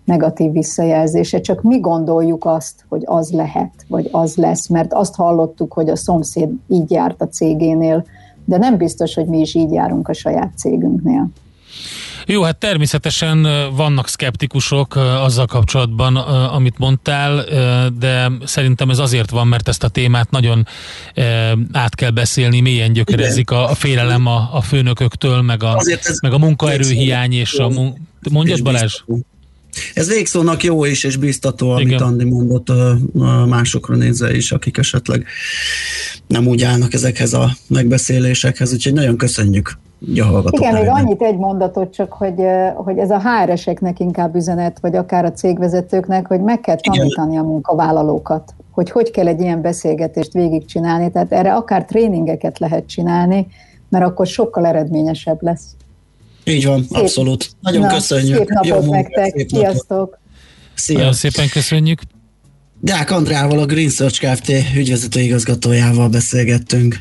[0.07, 5.73] negatív visszajelzése, csak mi gondoljuk azt, hogy az lehet, vagy az lesz, mert azt hallottuk,
[5.73, 8.07] hogy a szomszéd így járt a cégénél,
[8.45, 11.29] de nem biztos, hogy mi is így járunk a saját cégünknél.
[12.27, 17.45] Jó, hát természetesen vannak szkeptikusok azzal kapcsolatban, amit mondtál,
[17.99, 20.67] de szerintem ez azért van, mert ezt a témát nagyon
[21.73, 25.77] át kell beszélni, mélyen gyökerezik a, a félelem a, a főnököktől, meg a,
[26.23, 27.69] meg a munkaerőhiány és a...
[27.69, 27.99] Mun-
[28.31, 29.03] Mondjad Balázs?
[29.97, 32.03] Ez végszónak jó is, és biztató, amit Igen.
[32.03, 32.73] Andi mondott
[33.49, 35.25] másokra nézve is, akik esetleg
[36.27, 39.79] nem úgy állnak ezekhez a megbeszélésekhez, úgyhogy nagyon köszönjük.
[40.15, 42.35] Ja, Igen, még annyit egy mondatot csak, hogy,
[42.75, 47.45] hogy ez a HR-eseknek inkább üzenet, vagy akár a cégvezetőknek, hogy meg kell tanítani Igen.
[47.45, 53.47] a munkavállalókat, hogy hogy kell egy ilyen beszélgetést végigcsinálni, tehát erre akár tréningeket lehet csinálni,
[53.89, 55.76] mert akkor sokkal eredményesebb lesz.
[56.49, 57.03] Így van, szép.
[57.03, 57.51] abszolút.
[57.61, 58.37] Nagyon Na, köszönjük.
[58.37, 60.19] Szép napot Jó nektek, szép sziasztok!
[60.75, 60.97] Szia.
[60.97, 62.01] Nagyon szépen köszönjük!
[62.81, 64.53] Deák Andrával, a Green Search Kft.
[64.77, 66.99] ügyvezető igazgatójával beszélgettünk.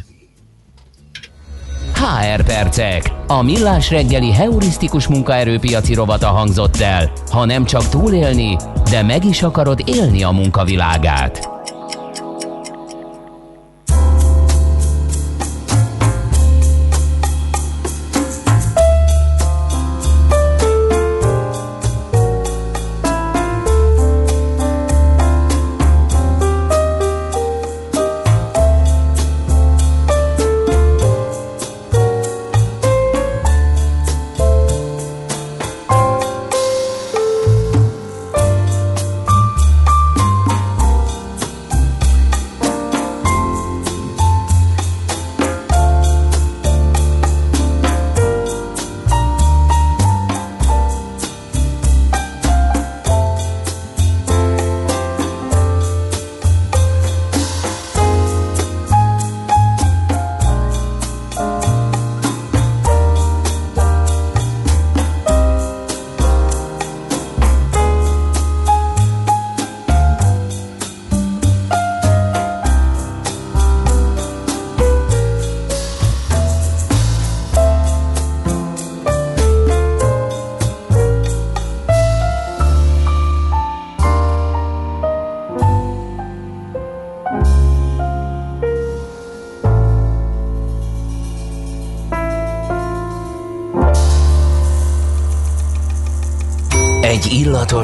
[1.93, 3.12] HR percek.
[3.27, 7.12] A millás reggeli heurisztikus munkaerőpiaci rovata hangzott el.
[7.31, 8.58] Ha nem csak túlélni,
[8.89, 11.55] de meg is akarod élni a munkavilágát.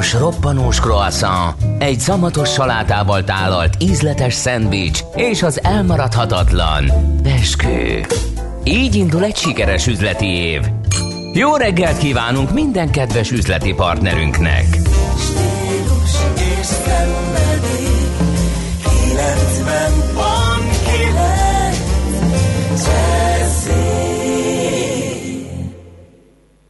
[0.02, 6.84] Illatos, roppanós croissant, egy szamatos salátával tálalt ízletes szendvics és az elmaradhatatlan
[7.22, 8.06] beskő.
[8.64, 10.60] Így indul egy sikeres üzleti év.
[11.34, 14.66] Jó reggelt kívánunk minden kedves üzleti partnerünknek!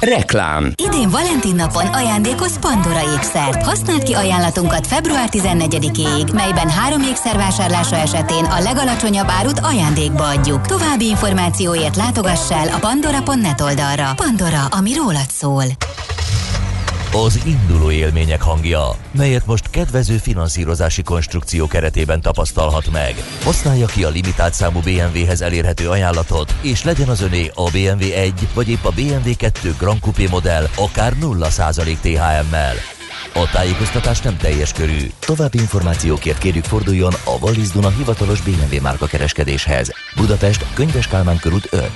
[0.00, 0.72] Reklám.
[0.86, 3.62] Idén Valentin napon ajándékoz Pandora ékszert.
[3.62, 10.66] Használd ki ajánlatunkat február 14-ig, melyben három ékszer vásárlása esetén a legalacsonyabb árut ajándékba adjuk.
[10.66, 14.12] További információért látogass el a pandora.net oldalra.
[14.16, 15.64] Pandora, ami rólad szól
[17.24, 23.14] az induló élmények hangja, melyet most kedvező finanszírozási konstrukció keretében tapasztalhat meg.
[23.42, 28.48] Használja ki a limitált számú BMW-hez elérhető ajánlatot, és legyen az öné a BMW 1
[28.54, 32.74] vagy épp a BMW 2 Grand Coupé modell akár 0% THM-mel.
[33.34, 35.10] A tájékoztatás nem teljes körű.
[35.18, 39.90] További információkért kérjük forduljon a Wallis Duna hivatalos BMW márka kereskedéshez.
[40.16, 41.90] Budapest, Könyves Kálmán körút 5.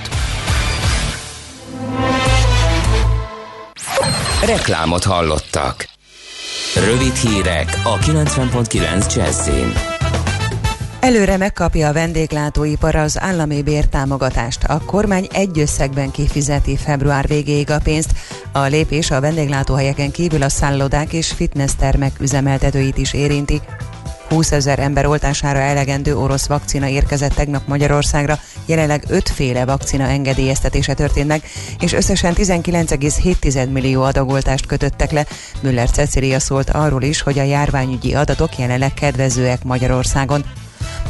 [4.45, 5.87] Reklámot hallottak.
[6.75, 9.73] Rövid hírek a 90.9 Jazzin.
[10.99, 14.63] Előre megkapja a vendéglátóipar az állami bértámogatást.
[14.63, 18.11] A kormány egy összegben kifizeti február végéig a pénzt.
[18.51, 23.61] A lépés a vendéglátóhelyeken kívül a szállodák és fitnesstermek üzemeltetőit is érinti.
[24.31, 31.43] 20 ezer ember oltására elegendő orosz vakcina érkezett tegnap Magyarországra, jelenleg ötféle vakcina engedélyeztetése történt
[31.79, 35.25] és összesen 19,7 millió adagoltást kötöttek le.
[35.61, 40.43] Müller Cecilia szólt arról is, hogy a járványügyi adatok jelenleg kedvezőek Magyarországon.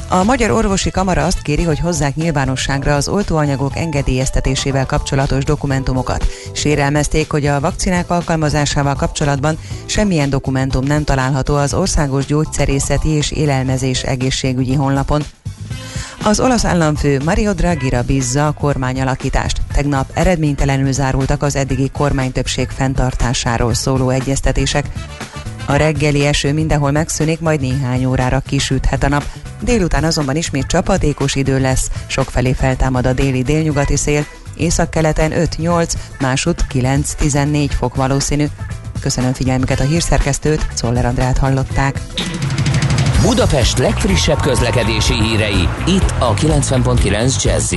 [0.10, 6.26] A Magyar Orvosi Kamara azt kéri, hogy hozzák nyilvánosságra az oltóanyagok engedélyeztetésével kapcsolatos dokumentumokat.
[6.54, 14.04] Sérelmezték, hogy a vakcinák alkalmazásával kapcsolatban semmilyen dokumentum nem található az Országos Gyógyszerészeti és Élelmezés
[14.04, 15.24] Egészségügyi honlapon.
[16.24, 19.62] Az olasz államfő Mario Draghi-ra bízza a kormányalakítást.
[19.74, 24.86] Tegnap eredménytelenül zárultak az eddigi kormánytöbbség fenntartásáról szóló egyeztetések.
[25.66, 29.24] A reggeli eső mindenhol megszűnik, majd néhány órára kisüthet a nap.
[29.62, 36.66] Délután azonban ismét csapadékos idő lesz, sokfelé feltámad a déli délnyugati szél, északkeleten 5-8, másút
[36.74, 38.46] 9-14 fok valószínű.
[39.00, 42.02] Köszönöm figyelmüket a hírszerkesztőt, Czoller Andrát hallották.
[43.22, 47.74] Budapest legfrissebb közlekedési hírei, itt a 90.9 jazz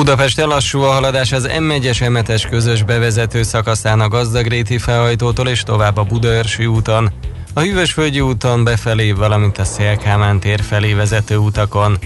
[0.00, 5.96] Budapest lassú a haladás az M1-es m közös bevezető szakaszán a Gazdagréti felhajtótól és tovább
[5.96, 7.12] a Budaörsi úton,
[7.54, 11.98] a Hűvösvölgyi úton befelé, valamint a Szélkámán tér felé vezető utakon.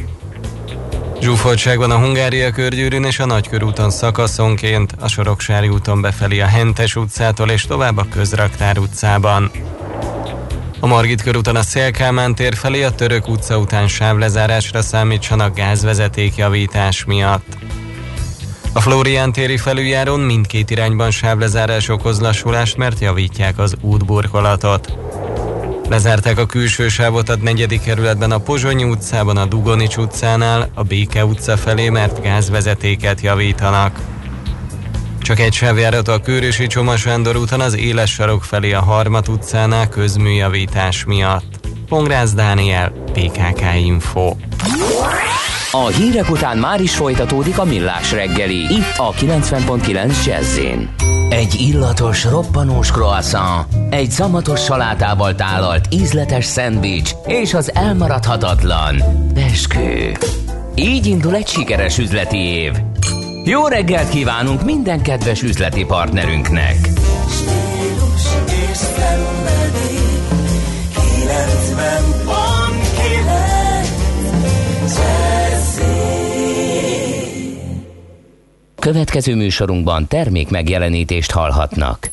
[1.21, 6.97] Zsúfoltság van a Hungária körgyűrűn és a Nagykörúton szakaszonként, a Soroksári úton befelé a Hentes
[6.97, 9.51] utcától és tovább a Közraktár utcában.
[10.81, 17.05] A Margit körúton a Szélkámán tér felé a Török utca után sávlezárásra számítsanak gázvezeték javítás
[17.05, 17.57] miatt.
[18.77, 24.99] A Florián téri felüljárón mindkét irányban sávlezárás okoz lassulást, mert javítják az útburkolatot.
[25.89, 31.25] Lezárták a külső sávot a negyedik kerületben a Pozsonyi utcában, a Dugonics utcánál, a Béke
[31.25, 33.99] utca felé, mert gázvezetéket javítanak.
[35.23, 39.89] Csak egy sávjárat a Kőrösi Csoma Sándor úton az Éles sarok felé a Harmat utcánál
[39.89, 41.69] közműjavítás miatt.
[41.89, 44.35] Pongrász Dániel, PKK Info.
[45.77, 50.59] A hírek után már is folytatódik a millás reggeli, itt a 90.9 jazz
[51.29, 59.03] Egy illatos, roppanós croissant, egy szamatos salátával tálalt ízletes szendvics és az elmaradhatatlan
[59.35, 60.13] beskő.
[60.75, 62.73] Így indul egy sikeres üzleti év.
[63.45, 66.77] Jó reggelt kívánunk minden kedves üzleti partnerünknek!
[67.29, 68.23] Stílus
[68.71, 68.79] és
[78.85, 82.11] Következő műsorunkban termék megjelenítést hallhatnak.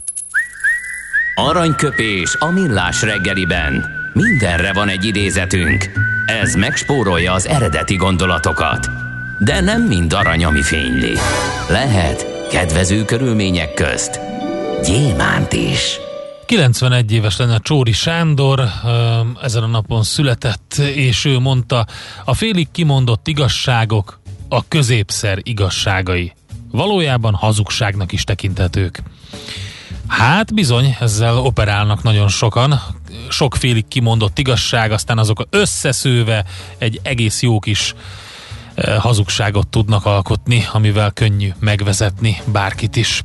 [1.35, 3.85] Aranyköpés a millás reggeliben.
[4.13, 5.89] Mindenre van egy idézetünk.
[6.25, 8.87] Ez megspórolja az eredeti gondolatokat.
[9.39, 11.13] De nem mind arany, ami fényli.
[11.69, 14.19] Lehet kedvező körülmények közt
[14.83, 15.99] gyémánt is.
[16.45, 18.63] 91 éves lenne Csóri Sándor,
[19.41, 21.85] ezen a napon született, és ő mondta,
[22.25, 24.19] a félig kimondott igazságok
[24.49, 26.33] a középszer igazságai
[26.71, 29.03] valójában hazugságnak is tekinthetők.
[30.07, 32.81] Hát bizony, ezzel operálnak nagyon sokan,
[33.29, 36.45] sokfélig kimondott igazság, aztán azok összeszőve
[36.77, 37.93] egy egész jó kis
[38.73, 43.23] eh, hazugságot tudnak alkotni, amivel könnyű megvezetni bárkit is.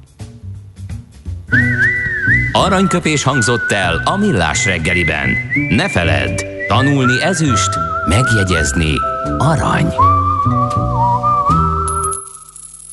[2.52, 5.28] Aranyköpés hangzott el a millás reggeliben.
[5.68, 7.70] Ne feledd, tanulni ezüst,
[8.08, 8.92] megjegyezni
[9.38, 9.94] arany.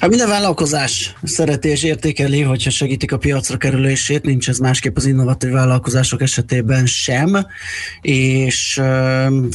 [0.00, 5.06] Hát minden vállalkozás szereti és értékeli, hogyha segítik a piacra kerülését, nincs ez másképp az
[5.06, 7.46] innovatív vállalkozások esetében sem,
[8.00, 8.80] és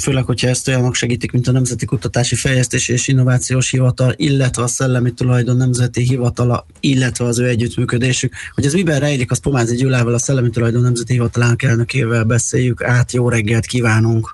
[0.01, 4.67] főleg, hogyha ezt olyanok segítik, mint a Nemzeti Kutatási Fejlesztési és Innovációs Hivatal, illetve a
[4.67, 8.33] Szellemi Tulajdon Nemzeti Hivatala, illetve az ő együttműködésük.
[8.55, 13.11] Hogy ez miben rejlik, az Pomázi Gyulával, a Szellemi Tulajdon Nemzeti Hivatalának elnökével beszéljük át.
[13.11, 14.33] Jó reggelt kívánunk!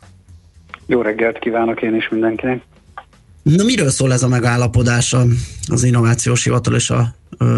[0.86, 2.62] Jó reggelt kívánok én is mindenkinek!
[3.54, 5.16] Na miről szól ez a megállapodás
[5.68, 7.16] az Innovációs Hivatal és a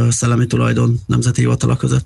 [0.09, 2.05] Szellemi Tulajdon Nemzeti Hivatala között?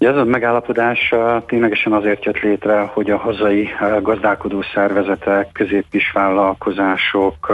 [0.00, 1.14] Ugye ez a megállapodás
[1.46, 3.68] ténylegesen azért jött létre, hogy a hazai
[4.02, 7.52] gazdálkodó szervezetek, középkis vállalkozások,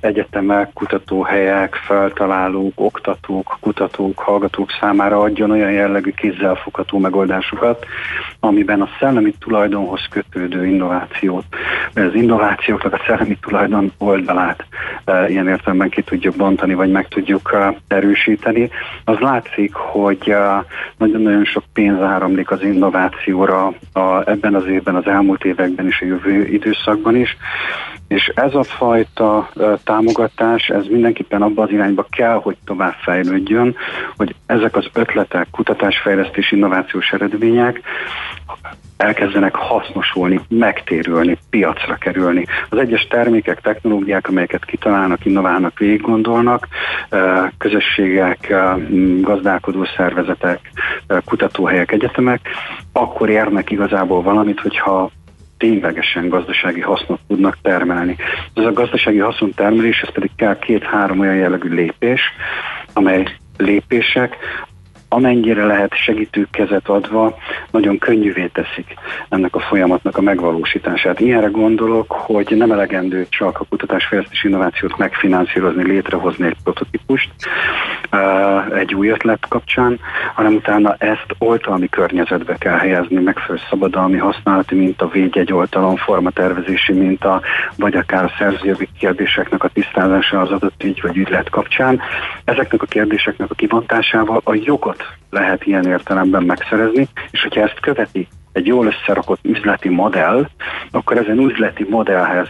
[0.00, 7.86] egyetemek, kutatóhelyek, feltalálók, oktatók, kutatók, hallgatók számára adjon olyan jellegű kézzelfogható megoldásokat,
[8.40, 11.44] amiben a szellemi tulajdonhoz kötődő innovációt,
[11.94, 14.64] az innovációknak a szellemi tulajdon oldalát
[15.28, 17.56] ilyen értelemben ki tudjuk bontani, vagy meg tudjuk
[17.88, 18.70] erősíteni.
[19.04, 20.34] Az látszik, hogy
[20.98, 23.72] nagyon-nagyon sok pénz áramlik az innovációra
[24.24, 27.36] ebben az évben, az elmúlt években és a jövő időszakban is,
[28.08, 29.50] és ez a fajta
[29.84, 33.76] támogatás, ez mindenképpen abba az irányba kell, hogy tovább fejlődjön,
[34.16, 37.80] hogy ezek az ötletek, kutatásfejlesztés, innovációs eredmények
[39.04, 42.46] elkezdenek hasznosulni, megtérülni, piacra kerülni.
[42.68, 46.68] Az egyes termékek, technológiák, amelyeket kitalálnak, innoválnak, végig gondolnak,
[47.58, 48.54] közösségek,
[49.20, 50.60] gazdálkodó szervezetek,
[51.24, 52.40] kutatóhelyek, egyetemek,
[52.92, 55.10] akkor érnek igazából valamit, hogyha
[55.58, 58.16] ténylegesen gazdasági hasznot tudnak termelni.
[58.54, 62.20] Ez a gazdasági haszon termelés, ez pedig kell két-három olyan jellegű lépés,
[62.92, 63.24] amely
[63.56, 64.36] lépések
[65.14, 67.38] amennyire lehet segítő kezet adva,
[67.70, 68.94] nagyon könnyűvé teszik
[69.28, 71.20] ennek a folyamatnak a megvalósítását.
[71.20, 77.30] Ilyenre gondolok, hogy nem elegendő csak a kutatásfejlesztés innovációt megfinanszírozni, létrehozni egy prototípust
[78.74, 80.00] egy új ötlet kapcsán,
[80.34, 87.40] hanem utána ezt oltalmi környezetbe kell helyezni, megfelelő szabadalmi használati minta, védjegy oltalom, formatervezési minta,
[87.76, 92.00] vagy akár a szerzőjogi kérdéseknek a tisztázása az adott ügy vagy ügylet kapcsán.
[92.44, 98.28] Ezeknek a kérdéseknek a kibontásával a jogot lehet ilyen értelemben megszerezni, és hogyha ezt követi
[98.52, 100.48] egy jól összerakott üzleti modell,
[100.90, 102.48] akkor ezen üzleti modellhez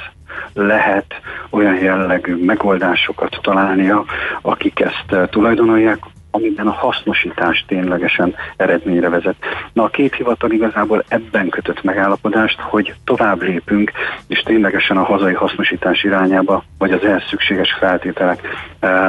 [0.52, 1.14] lehet
[1.50, 4.04] olyan jellegű megoldásokat találnia,
[4.42, 5.98] akik ezt tulajdonolják,
[6.34, 9.36] amiben a hasznosítás ténylegesen eredményre vezet.
[9.72, 13.92] Na a két hivatal igazából ebben kötött megállapodást, hogy tovább lépünk,
[14.26, 18.40] és ténylegesen a hazai hasznosítás irányába, vagy az ehhez szükséges feltételek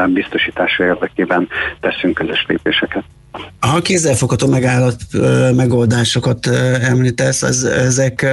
[0.08, 1.48] biztosítása érdekében
[1.80, 3.04] teszünk közös lépéseket.
[3.60, 4.98] Ha kézzelfogható megállat,
[5.56, 6.48] megoldásokat
[6.82, 8.26] említesz, ez, ezek,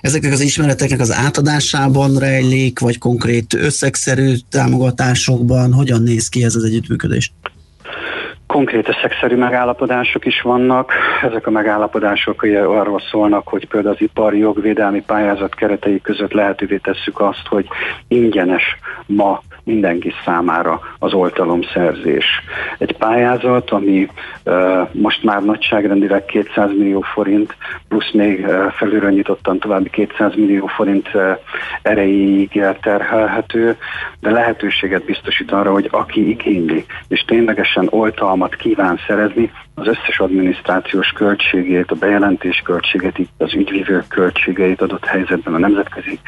[0.00, 6.64] ezeknek az ismereteknek az átadásában rejlik, vagy konkrét összegszerű támogatásokban, hogyan néz ki ez az
[6.64, 7.32] együttműködés?
[8.46, 10.92] Konkrét összegszerű megállapodások is vannak.
[11.22, 17.20] Ezek a megállapodások arról szólnak, hogy például az ipari jogvédelmi pályázat keretei között lehetővé tesszük
[17.20, 17.66] azt, hogy
[18.08, 22.24] ingyenes ma mindenki számára az oltalomszerzés.
[22.78, 24.08] Egy pályázat, ami
[24.92, 27.56] most már nagyságrendileg 200 millió forint,
[27.88, 31.10] plusz még felülről nyitottan további 200 millió forint
[31.82, 33.76] erejéig terhelhető,
[34.20, 41.12] de lehetőséget biztosít arra, hogy aki igényli, és ténylegesen oltalmat kíván szerezni, az összes adminisztrációs
[41.12, 46.18] költségét, a bejelentés költségét, itt az ügyvívők költségeit adott helyzetben a nemzetközi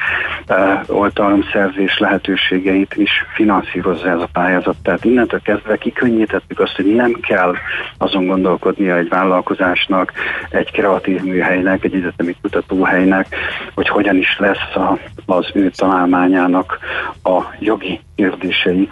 [0.49, 4.76] uh, oltalomszerzés lehetőségeit is finanszírozza ez a pályázat.
[4.82, 7.54] Tehát innentől kezdve kikönnyítettük azt, hogy nem kell
[7.98, 10.12] azon gondolkodnia egy vállalkozásnak,
[10.50, 13.26] egy kreatív műhelynek, egy egyetemi kutatóhelynek,
[13.74, 16.78] hogy hogyan is lesz a, az ő találmányának
[17.22, 18.88] a jogi kérdései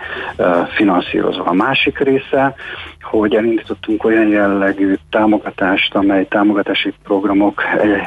[0.74, 1.44] finanszírozva.
[1.44, 2.54] A másik része,
[3.02, 7.62] hogy elindítottunk olyan jellegű támogatást, amely támogatási programok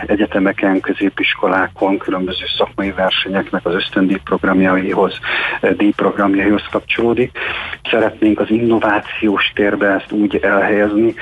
[0.05, 5.19] egyetemeken, középiskolákon, különböző szakmai versenyeknek az ösztöndíj programjaihoz,
[5.77, 7.37] díjprogramjaihoz kapcsolódik.
[7.89, 11.13] Szeretnénk az innovációs térbe ezt úgy elhelyezni,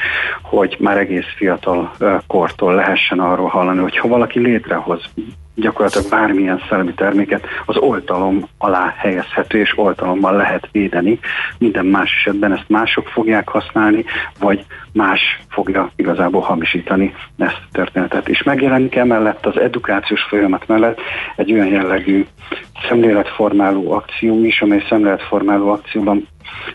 [0.41, 1.91] hogy már egész fiatal
[2.27, 5.03] kortól lehessen arról hallani, hogy ha valaki létrehoz
[5.55, 11.19] gyakorlatilag bármilyen szellemi terméket az oltalom alá helyezhető, és oltalommal lehet védeni.
[11.57, 14.05] Minden más esetben ezt mások fogják használni,
[14.39, 18.29] vagy más fogja igazából hamisítani ezt a történetet.
[18.29, 20.99] És megjelenik emellett az edukációs folyamat mellett
[21.35, 22.25] egy olyan jellegű
[22.87, 26.27] szemléletformáló akció is, amely szemléletformáló akcióban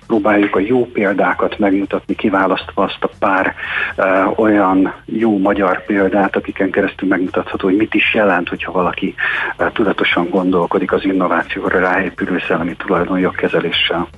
[0.06, 3.54] próbáljuk a jó példákat megmutatni, kiválasztva azt a pár
[3.96, 9.14] uh, olyan jó magyar példát, akiken keresztül megmutatható, hogy mit is jelent, hogyha valaki
[9.58, 14.08] uh, tudatosan gondolkodik az innovációra ráépülő szellemi tulajdonjogkezeléssel.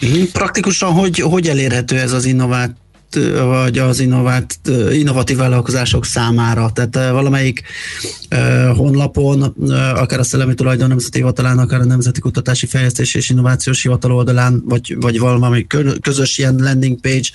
[0.00, 0.22] Mhm.
[0.32, 2.83] Praktikusan hogy, hogy elérhető ez az innováció?
[3.44, 4.58] Vagy az innovált,
[4.92, 6.70] innovatív vállalkozások számára.
[6.70, 7.62] Tehát valamelyik
[8.76, 9.42] honlapon,
[9.94, 14.62] akár a Szellemi Tulajdon Nemzeti Hivatalán, akár a Nemzeti Kutatási Fejlesztés és Innovációs Hivatal oldalán,
[14.64, 15.66] vagy, vagy valami
[16.00, 17.28] közös ilyen landing page,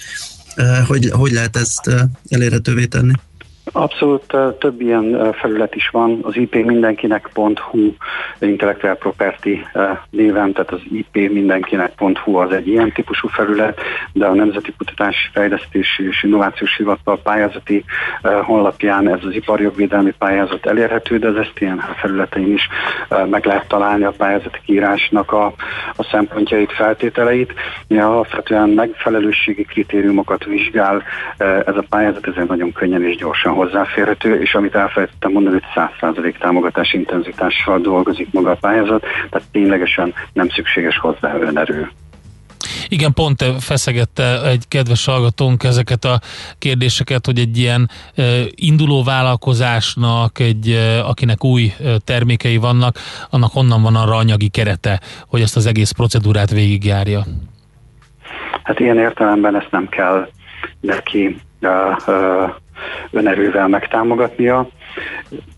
[0.88, 1.90] hogy, hogy lehet ezt
[2.30, 3.14] elérhetővé tenni?
[3.72, 6.20] Abszolút több ilyen felület is van.
[6.22, 7.94] Az IP mindenkinek.hu
[8.40, 9.66] Intellectual Property
[10.10, 13.80] néven, tehát az IP mindenkinek.hu az egy ilyen típusú felület,
[14.14, 17.84] de a Nemzeti Kutatási Fejlesztési és Innovációs Hivatal pályázati
[18.44, 22.68] honlapján ez az iparjogvédelmi pályázat elérhető, de az STN felületein is
[23.30, 25.46] meg lehet találni a pályázati kiírásnak a,
[25.96, 27.54] a szempontjait, feltételeit.
[27.88, 31.04] Ja, alapvetően megfelelőségi kritériumokat vizsgál
[31.38, 36.38] ez a pályázat, ezért nagyon könnyen és gyorsan hozzáférhető, és amit elfelejtettem mondani, hogy 100%
[36.38, 41.90] támogatás intenzitással dolgozik maga a pályázat, tehát ténylegesen nem szükséges hozzá önerő.
[42.88, 46.20] Igen, pont feszegette egy kedves hallgatónk ezeket a
[46.60, 47.90] kérdéseket, hogy egy ilyen
[48.56, 50.72] induló vállalkozásnak, egy,
[51.04, 51.72] akinek új
[52.04, 52.96] termékei vannak,
[53.30, 57.24] annak honnan van arra anyagi kerete, hogy ezt az egész procedúrát végigjárja?
[58.64, 60.30] Hát ilyen értelemben ezt nem kell
[60.80, 61.70] neki uh,
[62.08, 62.50] uh,
[63.12, 64.68] önerővel megtámogatnia.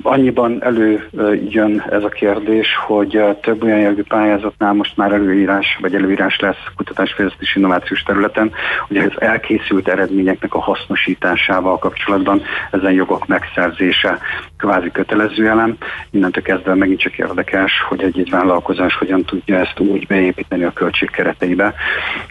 [0.03, 6.39] Annyiban előjön ez a kérdés, hogy több olyan jellegű pályázatnál most már előírás vagy előírás
[6.39, 8.51] lesz kutatásfejlesztési innovációs területen,
[8.88, 12.41] hogy az elkészült eredményeknek a hasznosításával kapcsolatban
[12.72, 14.19] ezen jogok megszerzése
[14.57, 15.78] kvázi kötelező elem.
[16.11, 21.09] Innentől kezdve megint csak érdekes, hogy egy-egy vállalkozás hogyan tudja ezt úgy beépíteni a költség
[21.09, 21.74] kereteibe,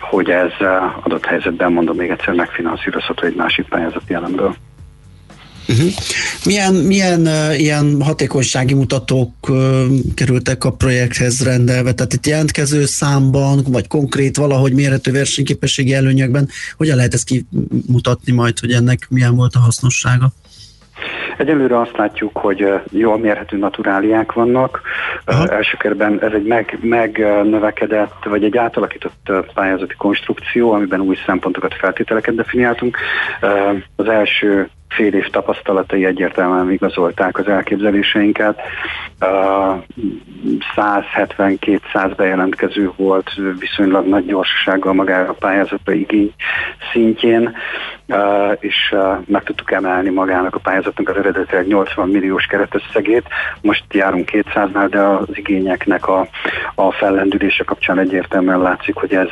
[0.00, 0.52] hogy ez
[1.02, 4.54] adott helyzetben, mondom még egyszer, megfinanszírozható egy másik pályázati elemből.
[5.70, 5.92] Uh-huh.
[6.44, 11.92] Milyen, milyen uh, ilyen hatékonysági mutatók uh, kerültek a projekthez rendelve?
[11.92, 18.58] Tehát itt jelentkező számban, vagy konkrét valahogy mérhető versenyképességi előnyökben, hogyan lehet ezt kimutatni majd,
[18.58, 20.32] hogy ennek milyen volt a hasznossága?
[21.36, 24.80] Egyelőre azt látjuk, hogy jól mérhető naturáliák vannak.
[25.24, 25.46] Aha.
[25.46, 32.34] Első körben ez egy meg, megnövekedett, vagy egy átalakított pályázati konstrukció, amiben új szempontokat, feltételeket
[32.34, 32.96] definiáltunk.
[33.96, 38.60] Az első fél év tapasztalatai egyértelműen igazolták az elképzeléseinket.
[40.76, 46.32] 170-200 bejelentkező volt viszonylag nagy gyorsasággal magára a pályázatra igény
[46.92, 47.56] szintjén,
[48.58, 48.94] és
[49.26, 53.28] meg tudtuk emelni magának a pályázatnak az eredetileg 80 milliós keretösszegét.
[53.60, 56.28] Most járunk 200-nál, de az igényeknek a,
[56.74, 59.28] a fellendülése kapcsán egyértelműen látszik, hogy ez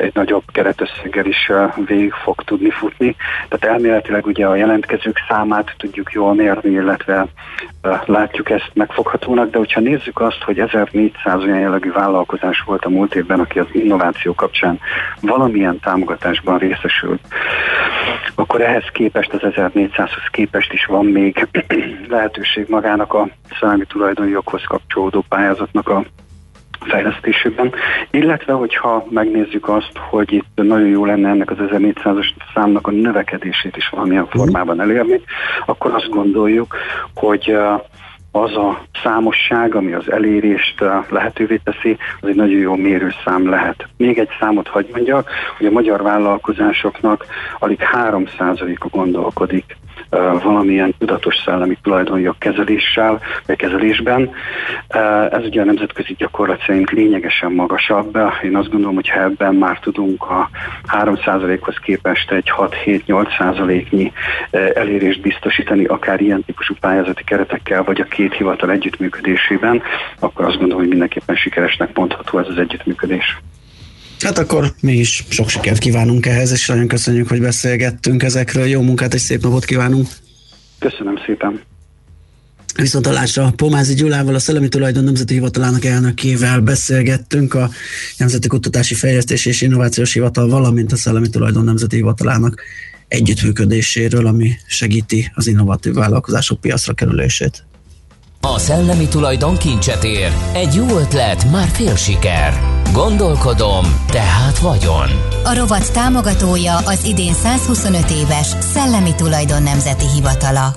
[0.00, 1.50] egy nagyobb keretösszeggel is
[1.86, 3.16] végig fog tudni futni.
[3.48, 7.26] Tehát elméletileg ugye a jelentkezők számát tudjuk jól mérni, illetve
[8.04, 13.14] látjuk ezt megfoghatónak, de hogyha nézzük azt, hogy 1400 olyan jellegű vállalkozás volt a múlt
[13.14, 14.78] évben, aki az innováció kapcsán
[15.20, 17.20] valamilyen támogatásban részesült,
[18.34, 21.48] akkor ehhez képest, az 1400-hoz képest is van még
[22.08, 23.28] lehetőség magának a
[23.60, 26.04] szellemi tulajdonjoghoz kapcsolódó pályázatnak a
[26.80, 27.72] fejlesztésében,
[28.10, 33.76] illetve hogyha megnézzük azt, hogy itt nagyon jó lenne ennek az 1400-as számnak a növekedését
[33.76, 34.38] is valamilyen mhm.
[34.38, 35.20] formában elérni,
[35.66, 36.76] akkor azt gondoljuk,
[37.14, 37.56] hogy
[38.34, 43.86] az a számosság, ami az elérést lehetővé teszi, az egy nagyon jó mérőszám lehet.
[43.96, 47.26] Még egy számot hagy mondjak, hogy a magyar vállalkozásoknak
[47.58, 49.76] alig 3%-a gondolkodik
[50.42, 54.30] valamilyen tudatos szellemi tulajdonjog kezeléssel, vagy kezelésben.
[55.30, 58.18] Ez ugye a nemzetközi gyakorlat szerint lényegesen magasabb.
[58.42, 60.50] Én azt gondolom, hogy ha ebben már tudunk a
[60.86, 64.12] 3%-hoz képest egy 6-7-8%-nyi
[64.74, 69.82] elérést biztosítani, akár ilyen típusú pályázati keretekkel, vagy a két hivatal együttműködésében,
[70.18, 73.38] akkor azt gondolom, hogy mindenképpen sikeresnek mondható ez az együttműködés.
[74.22, 78.66] Hát akkor mi is sok sikert kívánunk ehhez, és nagyon köszönjük, hogy beszélgettünk ezekről.
[78.66, 80.08] Jó munkát és szép napot kívánunk!
[80.78, 81.60] Köszönöm szépen!
[82.76, 87.70] Viszont alásra Pomázi Gyulával, a Szellemi Tulajdon Nemzeti Hivatalának elnökével beszélgettünk a
[88.16, 92.62] Nemzeti Kutatási Fejlesztés és Innovációs Hivatal, valamint a Szellemi Tulajdon Nemzeti Hivatalának
[93.08, 97.64] együttműködéséről, ami segíti az innovatív vállalkozások piacra kerülését.
[98.46, 100.32] A szellemi tulajdon kincset ér.
[100.52, 102.60] Egy jó ötlet, már fél siker.
[102.92, 105.08] Gondolkodom, tehát vagyon.
[105.44, 110.74] A rovat támogatója az idén 125 éves Szellemi Tulajdon Nemzeti Hivatala.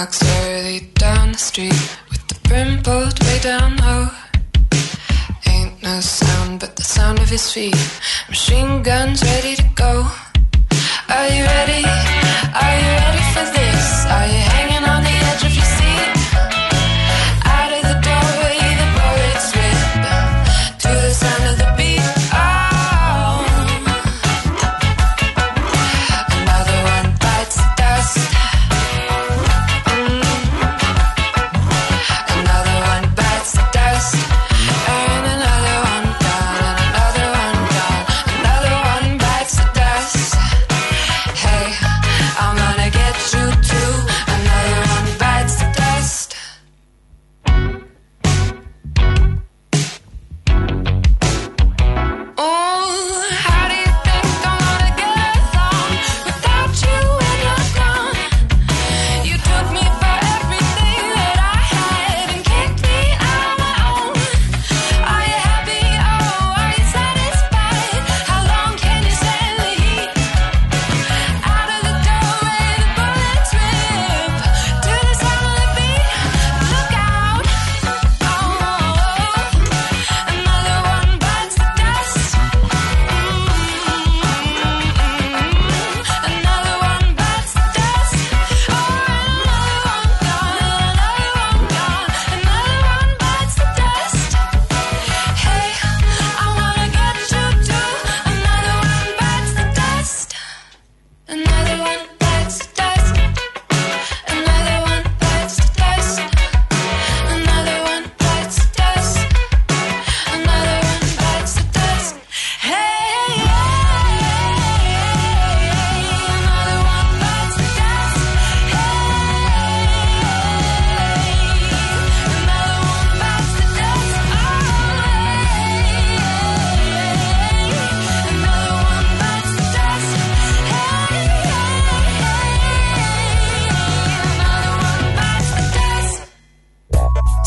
[0.00, 4.08] Walks early down the street with the brim pulled way down low.
[5.46, 7.76] Ain't no sound but the sound of his feet.
[8.30, 9.92] Machine guns ready to go.
[11.16, 11.84] Are you ready?
[12.64, 13.84] Are you ready for this?
[14.16, 16.12] Are you hanging on the edge of your seat?
[17.56, 19.80] Out of the doorway, the bullets rip
[20.82, 21.59] to the sound of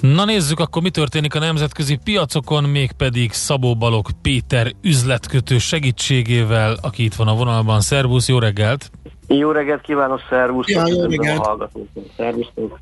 [0.00, 7.04] Na nézzük akkor, mi történik a nemzetközi piacokon, mégpedig Szabó Balog Péter üzletkötő segítségével, aki
[7.04, 7.80] itt van a vonalban.
[7.80, 8.90] Szervusz, jó reggelt!
[9.28, 10.68] Jó reggelt kívánok, szervusz!
[10.68, 11.68] Ja, jó reggelt!
[12.16, 12.78] Szervusztok!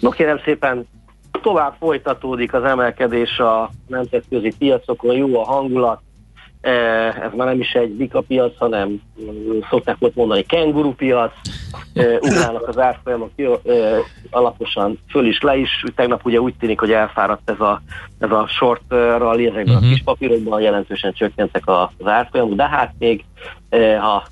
[0.00, 0.86] No kérem szépen,
[1.42, 6.00] tovább folytatódik az emelkedés a nemzetközi piacokon, jó a hangulat,
[6.66, 9.00] ez már nem is egy bika piac, hanem
[9.70, 11.32] szokták ott mondani kenguru piac,
[12.20, 13.30] ugrálnak az árfolyamok
[14.30, 15.84] alaposan föl is, le is.
[15.94, 17.82] Tegnap ugye úgy tűnik, hogy elfáradt ez a,
[18.18, 19.76] ez a short rally, ezekben uh-huh.
[19.76, 19.90] a mhm.
[19.90, 23.24] kis papírokban jelentősen csökkentek az árfolyamok, de hát még
[24.00, 24.26] ha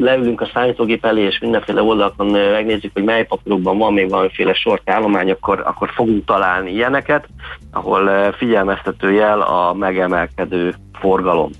[0.00, 4.90] leülünk a számítógép elé, és mindenféle oldalakon megnézzük, hogy mely papírokban van még valamiféle sort
[4.90, 7.28] állomány, akkor, akkor fogunk találni ilyeneket,
[7.72, 11.50] ahol figyelmeztető jel a megemelkedő forgalom.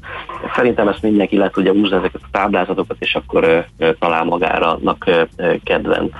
[0.55, 3.67] Szerintem ezt mindenki le tudja húzni ezeket a táblázatokat, és akkor
[3.99, 4.79] talál magára
[5.65, 6.13] kedvenc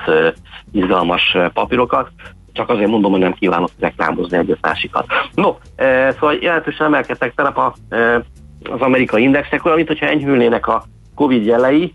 [0.73, 2.11] izgalmas papírokat
[2.59, 5.07] csak azért mondom, hogy nem kívánok reklámozni egy másikat.
[5.35, 8.15] No, e, szóval jelentősen emelkedtek telep a, e,
[8.71, 11.95] az amerikai indexek, olyan, mint hogyha enyhülnének a Covid jelei,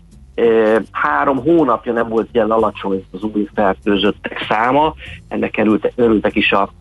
[0.90, 4.94] három hónapja nem volt ilyen alacsony az új fertőzöttek száma,
[5.28, 6.72] ennek került, örültek is a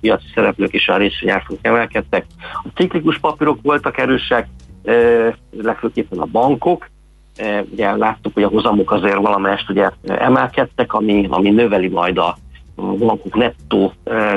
[0.00, 2.26] piaci szereplők és a részvényárfók emelkedtek.
[2.40, 4.48] A ciklikus papírok voltak erősek,
[5.62, 6.88] legfőképpen a bankok,
[7.72, 12.36] ugye láttuk, hogy a hozamok azért valamelyest ugye emelkedtek, ami, ami növeli majd a
[12.76, 13.92] bankok nettó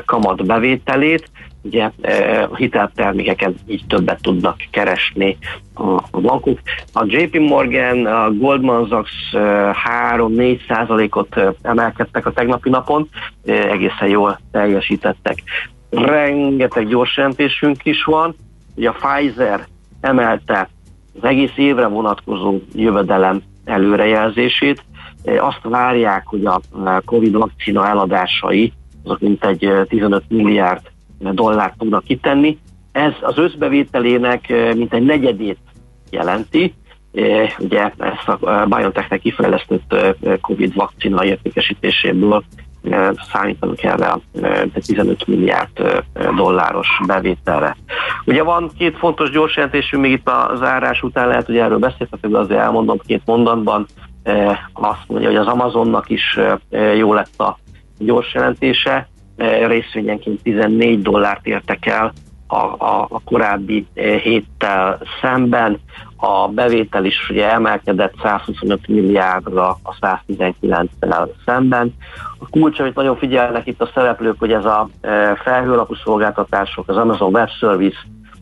[0.06, 1.30] kamat bevételét,
[1.68, 1.92] ugye
[2.50, 5.38] a hiteltermékeken így többet tudnak keresni
[6.12, 6.60] a bankok.
[6.94, 13.10] A JP Morgan, a Goldman Sachs 3-4 százalékot emelkedtek a tegnapi napon,
[13.46, 15.44] egészen jól teljesítettek.
[15.90, 18.36] Rengeteg gyors jelentésünk is van,
[18.76, 19.68] ugye a Pfizer
[20.02, 20.70] emelte
[21.22, 24.84] az egész évre vonatkozó jövedelem előrejelzését,
[25.40, 26.62] azt várják, hogy a
[27.06, 30.82] Covid vakcina eladásai azok mintegy 15 milliárd
[31.20, 32.58] dollárt tudnak kitenni.
[32.92, 35.60] Ez az összbevételének mintegy negyedét
[36.10, 36.74] jelenti.
[37.60, 39.96] Ugye ezt a BioNTech-nek kifejlesztett
[40.42, 42.44] Covid vakcina értékesítéséből
[43.32, 44.20] számítanunk erre a
[44.74, 46.04] 15 milliárd
[46.36, 47.78] dolláros bevételre.
[48.26, 52.34] Ugye van két fontos gyors jelentésünk, még itt a zárás után lehet, hogy erről beszélhetünk,
[52.34, 53.86] de azért elmondom két mondatban.
[54.74, 56.40] Azt mondja, hogy az Amazonnak is
[56.98, 57.58] jó lett a
[57.98, 59.08] gyors jelentése,
[59.68, 62.14] részvényenként 14 dollárt értek el
[62.48, 65.80] a, a, a korábbi héttel szemben.
[66.16, 71.94] A bevétel is ugye emelkedett 125 milliárdra a 119-tel szemben.
[72.40, 74.90] A kulcs, amit nagyon figyelnek itt a szereplők, hogy ez a
[75.44, 77.98] felhőlapú szolgáltatások, az Amazon Web Service,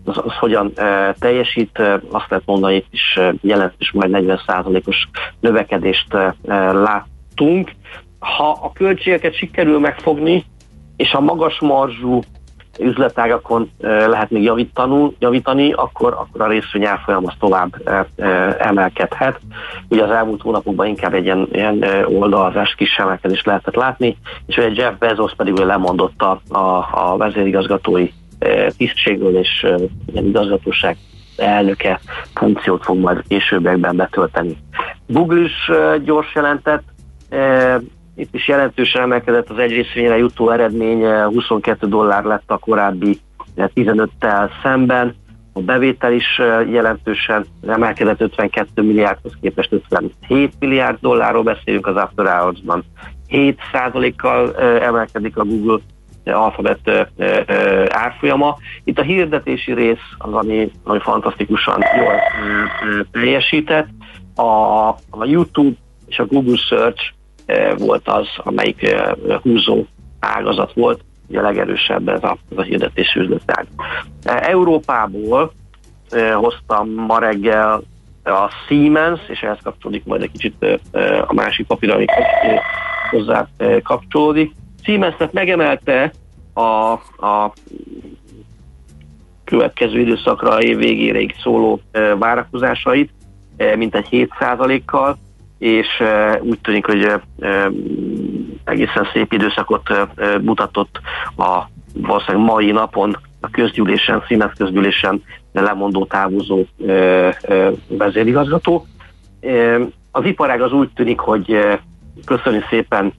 [0.06, 1.78] az, az hogyan e, teljesít,
[2.12, 5.08] azt lehet mondani, itt is jelentős majd 40%-os
[5.40, 6.36] növekedést e,
[6.72, 7.72] láttunk.
[8.20, 10.46] Ha a költségeket sikerül megfogni,
[10.98, 12.20] és a magas marzsú
[12.80, 14.44] üzletágakon lehet még
[15.20, 17.76] javítani, akkor, akkor a részvény árfolyam az tovább
[18.60, 19.40] emelkedhet.
[19.90, 24.70] Ugye az elmúlt hónapokban inkább egy ilyen, ilyen oldalazás kis emelkedést lehetett látni, és ugye
[24.74, 28.10] Jeff Bezos pedig lemondott a, a, a vezérigazgatói
[28.78, 29.66] tisztségről, és
[30.12, 30.98] ilyen igazgatóság
[31.38, 32.00] elnöke
[32.34, 34.58] funkciót fog majd későbbiekben betölteni.
[35.08, 35.72] Google is
[36.04, 36.84] gyors jelentett,
[38.16, 43.20] itt is jelentősen emelkedett az egy részvényre jutó eredmény, 22 dollár lett a korábbi
[43.58, 45.16] 15-tel szemben.
[45.54, 46.42] A bevétel is
[46.72, 52.84] jelentősen emelkedett 52 milliárdhoz képest 57 milliárd dollárról beszélünk az After Hours-ban.
[53.28, 53.60] 7
[54.18, 55.80] kal emelkedik a Google
[56.26, 57.10] alfabet
[57.88, 58.58] árfolyama.
[58.84, 62.14] Itt a hirdetési rész az, ami, ami fantasztikusan jól
[63.12, 63.88] teljesített.
[64.36, 65.76] A, a YouTube
[66.08, 67.14] és a Google Search
[67.78, 68.96] volt az, amelyik
[69.42, 69.86] húzó
[70.20, 73.68] ágazat volt, ugye a legerősebb ez a, ez a hirdetési üzletág.
[74.24, 75.52] Európából
[76.34, 77.82] hoztam ma reggel
[78.24, 80.80] a Siemens, és ehhez kapcsolódik majd egy kicsit
[81.28, 82.06] a másik papír, ami
[83.12, 83.48] hozzá
[83.84, 84.52] kapcsolódik.
[84.84, 86.12] Siemensnek megemelte
[86.54, 86.92] a,
[87.28, 87.54] a
[89.44, 91.82] következő időszakra, a év végéig szóló
[92.18, 93.12] várakozásait,
[93.76, 95.18] mintegy 7%-kal,
[95.58, 95.88] és
[96.42, 97.12] úgy tűnik, hogy
[98.64, 99.90] egészen szép időszakot
[100.42, 101.00] mutatott
[101.38, 106.64] a valószínűleg mai napon a közgyűlésen, színes közgyűlésen lemondó távozó
[107.88, 108.86] vezérigazgató.
[110.12, 111.60] Az iparág az úgy tűnik, hogy
[112.26, 113.14] köszönjük szépen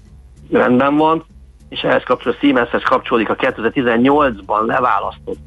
[0.51, 1.25] rendben van,
[1.69, 5.39] és ehhez kapcsolódik, Siemenshez kapcsolódik a 2018-ban leválasztott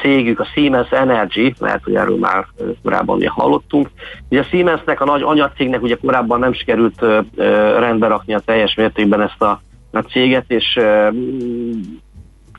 [0.00, 2.46] cégük, a Siemens Energy, lehet, hogy erről már
[2.82, 3.90] korábban ugye hallottunk.
[4.28, 7.04] Ugye a Siemensnek, a nagy anyacégnek ugye korábban nem sikerült
[7.78, 9.60] rendbe rakni a teljes mértékben ezt a,
[9.90, 10.80] a céget, és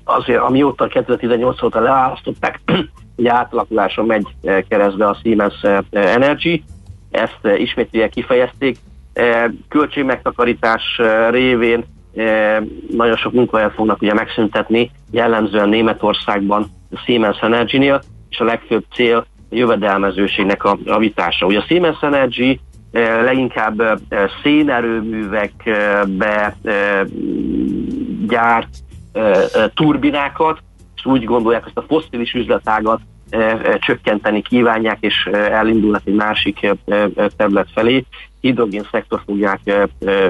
[0.03, 2.61] azért, amióta 2018 óta leválasztották,
[3.17, 4.27] ugye átalakuláson megy
[4.67, 6.63] keresztbe a Siemens Energy,
[7.11, 8.77] ezt ismét kifejezték,
[9.67, 11.85] költségmegtakarítás révén
[12.91, 19.17] nagyon sok munkahelyet fognak ugye megszüntetni, jellemzően Németországban a Siemens Energy-nél, és a legfőbb cél
[19.17, 21.45] a jövedelmezőségnek a javítása.
[21.45, 22.59] Ugye a Siemens Energy
[23.23, 23.81] leginkább
[24.43, 26.55] szénerőművekbe
[28.27, 28.69] gyárt
[29.73, 30.59] turbinákat,
[30.95, 32.99] és úgy gondolják, hogy a fosszilis üzletágat
[33.79, 36.69] csökkenteni kívánják, és elindulnak egy másik
[37.37, 38.05] terület felé.
[38.41, 39.59] Hidrogén szektor fogják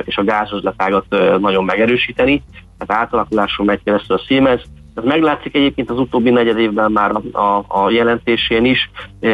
[0.04, 1.06] és a gázozlatágat
[1.40, 2.44] nagyon megerősíteni,
[2.78, 4.62] tehát átalakuláson megy keresztül a Siemens.
[4.96, 8.90] Ez meglátszik egyébként az utóbbi negyed évben már a, a, a jelentésén is.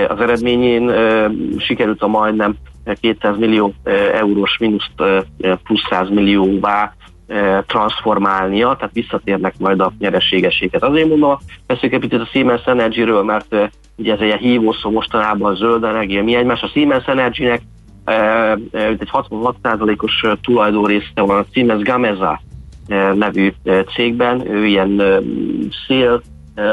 [0.08, 0.92] Az eredményén
[1.58, 2.56] sikerült a majdnem
[3.00, 3.74] 200 millió
[4.14, 4.94] eurós mínuszt
[5.64, 6.94] plusz 100 millióvá
[7.66, 10.84] transformálnia, tehát visszatérnek majd a nyereségességet.
[10.84, 13.56] Azért mondom, beszéljük egy picit a Siemens Energy-ről, mert
[13.96, 16.62] ugye ez egy hívószó mostanában a zöld energia, mi egymás.
[16.62, 17.62] A Siemens Energy-nek
[18.72, 22.42] egy 66%-os tulajdó része van a Siemens Gamesa
[23.14, 23.54] nevű
[23.96, 25.02] cégben, ő ilyen
[25.88, 26.22] szél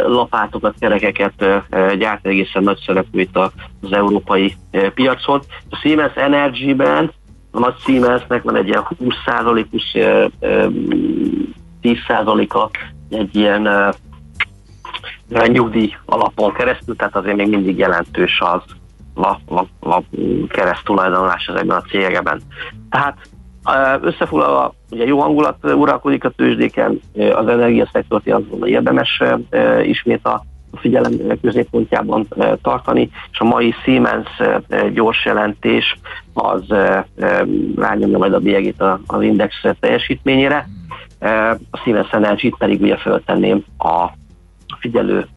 [0.06, 1.64] lapátokat, kerekeket
[1.98, 4.54] gyárt egészen nagy szereplő itt az európai
[4.94, 5.40] piacon.
[5.70, 7.12] A Siemens Energy-ben
[7.54, 9.92] a nagy Siemensnek van egy ilyen 20%-os
[11.82, 12.70] 10%-a
[13.10, 13.94] egy ilyen
[15.46, 18.62] nyugdíj alapon keresztül, tehát azért még mindig jelentős az
[19.14, 20.02] la, la, la
[20.48, 22.40] keresztulajdonlás ezekben a cégekben.
[22.90, 23.18] Tehát
[24.00, 27.00] összefoglalva, ugye jó hangulat uralkodik a tőzsdéken,
[27.34, 29.22] az energiaszektort azon érdemes
[29.82, 30.44] ismét a
[30.76, 31.12] figyelem
[31.42, 32.26] középpontjában
[32.62, 34.28] tartani, és a mai Siemens
[34.92, 35.98] gyors jelentés
[36.32, 36.64] az
[37.76, 40.68] rányomja majd a bélyegét az index teljesítményére.
[41.70, 44.08] A Siemens Energy pedig ugye föltenném a
[44.78, 45.26] figyelő